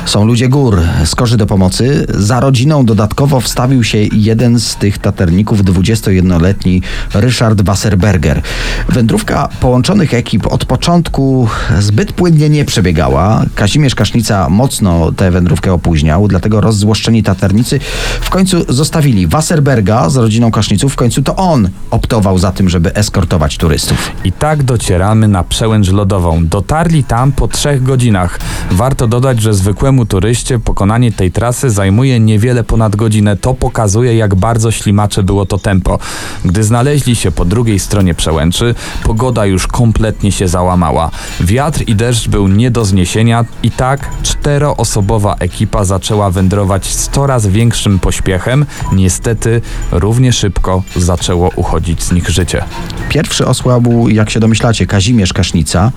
są 0.06 0.24
ludzie 0.24 0.48
gór, 0.48 0.80
skorzy 1.04 1.36
do 1.36 1.46
pomocy. 1.46 2.06
Za 2.08 2.40
rodziną 2.40 2.84
dodatkowo 2.84 3.40
wstawił 3.40 3.84
się 3.84 3.98
jeden 3.98 4.60
z 4.60 4.76
tych 4.76 4.98
taterników, 4.98 5.64
21-letni 5.64 6.82
Ryszard 7.14 7.62
Wasserberger. 7.62 8.42
Wędrówka 8.88 9.48
połączonych 9.60 10.14
ekip 10.14 10.46
od 10.46 10.64
początku 10.64 11.48
zbyt 11.78 12.12
płynnie 12.12 12.48
nie 12.48 12.64
przebiegała. 12.64 13.42
Kazimierz 13.54 13.94
Kasznica 13.94 14.48
mocno 14.48 15.12
tę 15.12 15.30
wędrówkę 15.30 15.72
opóźniał, 15.72 16.28
dlatego 16.28 16.60
rozzłoszczeni 16.60 17.22
taternicy 17.22 17.80
w 18.24 18.30
końcu 18.30 18.64
zostawili 18.68 19.26
Wasserberga 19.26 20.10
z 20.10 20.16
rodziną 20.16 20.50
Kaszniców. 20.50 20.92
W 20.92 20.96
końcu 20.96 21.22
to 21.22 21.36
on 21.36 21.68
optował 21.90 22.38
za 22.38 22.52
tym, 22.52 22.68
żeby 22.68 22.94
eskortować 22.94 23.58
turystów. 23.58 24.10
I 24.24 24.32
tak 24.32 24.62
docieramy 24.62 25.28
na 25.28 25.44
przełęcz 25.44 25.88
lodową. 25.88 26.46
Dotarli 26.46 27.04
tam 27.04 27.32
po 27.32 27.48
trzech 27.48 27.82
godzinach. 27.82 28.38
Warto 28.70 29.06
dodać, 29.06 29.42
że 29.42 29.54
zwykłemu 29.54 30.06
turyście 30.06 30.58
pokonanie 30.58 31.12
tej 31.12 31.32
trasy 31.32 31.70
zajmuje 31.70 32.20
niewiele 32.20 32.64
ponad 32.64 32.96
godzinę. 32.96 33.36
To 33.36 33.54
pokazuje, 33.54 34.16
jak 34.16 34.34
bardzo 34.34 34.70
ślimacze 34.70 35.22
było 35.22 35.46
to 35.46 35.58
tempo. 35.58 35.98
Gdy 36.44 36.64
znaleźli 36.64 37.16
się 37.16 37.32
po 37.32 37.44
drugiej 37.44 37.78
stronie 37.78 38.14
przełęczy, 38.14 38.74
pogoda 39.02 39.46
już 39.46 39.66
kompletnie 39.66 40.32
się 40.32 40.48
załamała. 40.48 41.10
Wiatr 41.40 41.82
i 41.86 41.94
deszcz 41.94 42.28
był 42.28 42.48
nie 42.48 42.70
do 42.70 42.84
zniesienia 42.84 43.44
i 43.62 43.70
tak 43.70 44.10
czteroosobowa 44.22 45.34
ekipa 45.38 45.84
zaczęła 45.84 46.30
wędrować 46.30 46.86
z 46.86 47.08
coraz 47.08 47.46
większym 47.46 47.98
pośpiechem. 48.04 48.66
Niestety 48.92 49.60
równie 49.92 50.32
szybko 50.32 50.82
zaczęło 50.96 51.50
uchodzić 51.56 52.02
z 52.02 52.12
nich 52.12 52.30
życie. 52.30 52.64
Pierwszy 53.08 53.46
osłabł, 53.46 54.08
jak 54.08 54.30
się 54.30 54.40
domyślacie, 54.40 54.86
Kazimierz 54.86 55.32
Kasznica, 55.32 55.92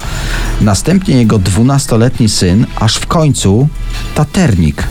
następnie 0.62 1.15
jego 1.15 1.39
dwunastoletni 1.39 2.30
syn, 2.30 2.65
aż 2.80 2.96
w 2.96 3.08
końcu 3.08 3.67
taternik. 4.15 4.84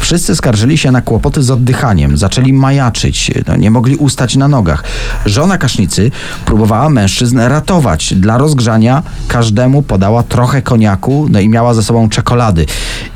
Wszyscy 0.00 0.36
skarżyli 0.36 0.78
się 0.78 0.90
na 0.90 1.00
kłopoty 1.00 1.42
z 1.42 1.50
oddychaniem, 1.50 2.16
zaczęli 2.16 2.52
majaczyć, 2.52 3.30
no, 3.46 3.56
nie 3.56 3.70
mogli 3.70 3.96
ustać 3.96 4.36
na 4.36 4.48
nogach. 4.48 4.84
Żona 5.26 5.58
Kasznicy 5.58 6.10
próbowała 6.44 6.90
mężczyzn 6.90 7.38
ratować. 7.38 8.14
Dla 8.14 8.38
rozgrzania 8.38 9.02
każdemu 9.28 9.82
podała 9.82 10.22
trochę 10.22 10.62
koniaku, 10.62 11.26
no 11.30 11.40
i 11.40 11.48
miała 11.48 11.74
ze 11.74 11.82
sobą 11.82 12.08
czekolady. 12.08 12.66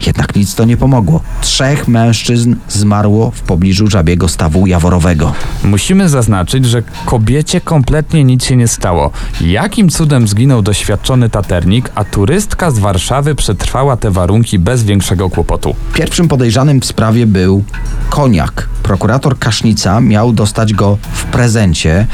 Jednak 0.06 0.36
nic 0.36 0.54
to 0.54 0.64
nie 0.64 0.76
pomogło. 0.76 1.20
Trzech 1.40 1.88
mężczyzn 1.88 2.54
zmarło 2.68 3.32
w 3.42 3.44
pobliżu 3.44 3.90
żabiego 3.90 4.28
stawu 4.28 4.66
jaworowego. 4.66 5.32
Musimy 5.64 6.08
zaznaczyć, 6.08 6.66
że 6.66 6.82
kobiecie 7.06 7.60
kompletnie 7.60 8.24
nic 8.24 8.44
się 8.44 8.56
nie 8.56 8.68
stało. 8.68 9.10
Jakim 9.40 9.88
cudem 9.88 10.28
zginął 10.28 10.62
doświadczony 10.62 11.30
taternik, 11.30 11.90
a 11.94 12.04
turystka 12.04 12.70
z 12.70 12.78
Warszawy 12.78 13.34
przetrwała 13.34 13.96
te 13.96 14.10
warunki 14.10 14.58
bez 14.58 14.84
większego 14.84 15.30
kłopotu? 15.30 15.74
Pierwszym 15.94 16.28
podejrzanym 16.28 16.80
w 16.80 16.84
sprawie 16.84 17.26
był 17.26 17.64
koniak. 18.10 18.68
Prokurator 18.82 19.38
Kasznica 19.38 20.00
miał 20.00 20.32
dostać 20.32 20.72
go 20.72 20.98
w 21.12 21.24
prezencie. 21.24 22.06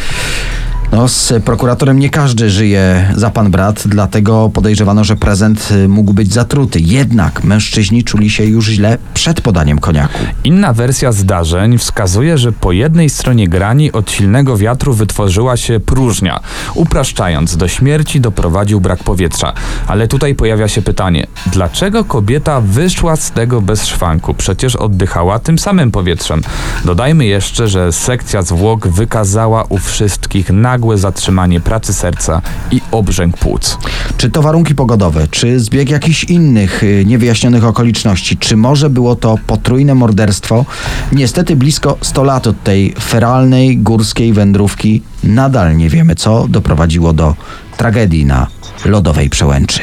No, 0.93 1.09
z 1.09 1.33
prokuratorem 1.45 1.99
nie 1.99 2.11
każdy 2.11 2.51
żyje 2.51 3.13
za 3.17 3.31
pan 3.31 3.51
brat, 3.51 3.83
dlatego 3.87 4.51
podejrzewano, 4.55 5.05
że 5.05 5.17
prezent 5.17 5.69
y, 5.71 5.89
mógł 5.89 6.13
być 6.13 6.33
zatruty. 6.33 6.81
Jednak 6.81 7.45
mężczyźni 7.45 8.05
czuli 8.05 8.31
się 8.31 8.45
już 8.45 8.67
źle 8.67 8.99
przed 9.15 9.41
podaniem 9.41 9.79
koniaku. 9.79 10.19
Inna 10.45 10.73
wersja 10.73 11.13
zdarzeń 11.13 11.79
wskazuje, 11.79 12.39
że 12.39 12.53
po 12.53 12.73
jednej 12.73 13.11
stronie 13.11 13.49
grani 13.49 13.93
od 13.93 14.11
silnego 14.11 14.57
wiatru 14.57 14.95
wytworzyła 14.95 15.57
się 15.57 15.81
próżnia. 15.81 16.41
Upraszczając, 16.75 17.57
do 17.57 17.69
śmierci 17.69 18.21
doprowadził 18.21 18.81
brak 18.81 19.05
powietrza. 19.05 19.53
Ale 19.87 20.09
tutaj 20.09 20.35
pojawia 20.35 20.69
się 20.69 20.83
pytanie, 20.83 21.27
dlaczego 21.47 22.05
kobieta 22.05 22.61
wyszła 22.61 23.17
z 23.17 23.31
tego 23.31 23.61
bez 23.61 23.87
szwanku? 23.87 24.35
Przecież 24.35 24.77
oddychała 24.77 25.39
tym 25.39 25.59
samym 25.59 25.91
powietrzem. 25.91 26.43
Dodajmy 26.85 27.27
jeszcze, 27.27 27.69
że 27.69 27.93
sekcja 27.93 28.43
zwłok 28.43 28.89
wykazała 28.89 29.65
u 29.69 29.79
wszystkich 29.79 30.51
nagłe 30.79 30.99
zatrzymanie 30.99 31.61
pracy 31.61 31.95
serca 31.95 32.43
i 32.71 32.81
obrzęk 32.91 33.37
płuc. 33.37 33.79
Czy 34.17 34.31
to 34.31 34.43
warunki 34.43 34.75
pogodowe, 34.75 35.29
czy 35.31 35.61
zbieg 35.61 35.91
jakichś 35.91 36.25
innych 36.25 36.83
y, 36.83 37.05
niewyjaśnionych 37.07 37.65
okoliczności, 37.65 38.37
czy 38.37 38.57
może 38.57 38.91
było 38.91 39.17
to 39.17 39.39
potrójne 39.47 39.95
morderstwo? 39.95 40.65
Niestety 41.13 41.57
blisko 41.57 41.99
100 42.01 42.25
lat 42.25 42.47
od 42.47 42.63
tej 42.63 42.95
feralnej 43.01 43.79
górskiej 43.79 44.33
wędrówki 44.33 45.03
nadal 45.25 45.77
nie 45.77 45.89
wiemy, 45.89 46.15
co 46.15 46.49
doprowadziło 46.49 47.13
do 47.13 47.35
tragedii 47.77 48.27
na 48.27 48.47
lodowej 48.85 49.31
przełęczy. 49.31 49.81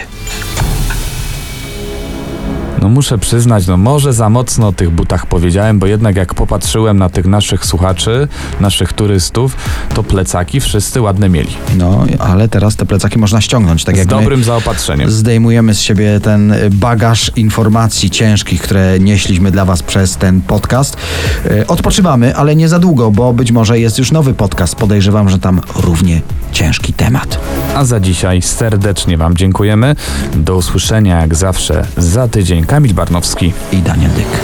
No 2.81 2.89
muszę 2.89 3.17
przyznać, 3.17 3.67
no 3.67 3.77
może 3.77 4.13
za 4.13 4.29
mocno 4.29 4.67
o 4.67 4.71
tych 4.73 4.89
butach 4.89 5.25
powiedziałem, 5.25 5.79
bo 5.79 5.85
jednak 5.85 6.15
jak 6.15 6.33
popatrzyłem 6.33 6.97
na 6.97 7.09
tych 7.09 7.25
naszych 7.25 7.65
słuchaczy, 7.65 8.27
naszych 8.59 8.93
turystów, 8.93 9.57
to 9.93 10.03
plecaki 10.03 10.59
wszyscy 10.59 11.01
ładne 11.01 11.29
mieli. 11.29 11.49
No, 11.77 12.05
ale 12.19 12.47
teraz 12.49 12.75
te 12.75 12.85
plecaki 12.85 13.19
można 13.19 13.41
ściągnąć, 13.41 13.83
tak 13.83 13.97
Z 13.97 14.05
dobrym 14.05 14.43
zaopatrzeniem. 14.43 15.11
zdejmujemy 15.11 15.73
z 15.75 15.79
siebie 15.81 16.19
ten 16.19 16.51
y, 16.51 16.69
bagaż 16.71 17.31
informacji 17.35 18.09
ciężkich, 18.09 18.61
które 18.61 18.99
nieśliśmy 18.99 19.51
dla 19.51 19.65
Was 19.65 19.83
przez 19.83 20.17
ten 20.17 20.41
podcast. 20.41 20.97
Y, 21.45 21.67
Odpoczywamy, 21.67 22.35
ale 22.35 22.55
nie 22.55 22.69
za 22.69 22.79
długo, 22.79 23.11
bo 23.11 23.33
być 23.33 23.51
może 23.51 23.79
jest 23.79 23.97
już 23.99 24.11
nowy 24.11 24.33
podcast. 24.33 24.75
Podejrzewam, 24.75 25.29
że 25.29 25.39
tam 25.39 25.61
równie 25.75 26.21
ciężki 26.51 26.93
temat. 26.93 27.39
A 27.75 27.85
za 27.85 27.99
dzisiaj 27.99 28.41
serdecznie 28.41 29.17
Wam 29.17 29.37
dziękujemy. 29.37 29.95
Do 30.35 30.55
usłyszenia 30.55 31.21
jak 31.21 31.35
zawsze 31.35 31.85
za 31.97 32.27
tydzień. 32.27 32.64
Kamil 32.65 32.93
Barnowski. 32.93 33.53
I 33.71 33.81
Daniel 33.81 34.11
Dyk. 34.11 34.41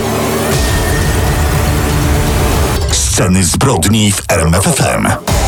Sceny 2.92 3.44
zbrodni 3.44 4.12
w 4.12 4.24
RMFFM. 4.28 5.41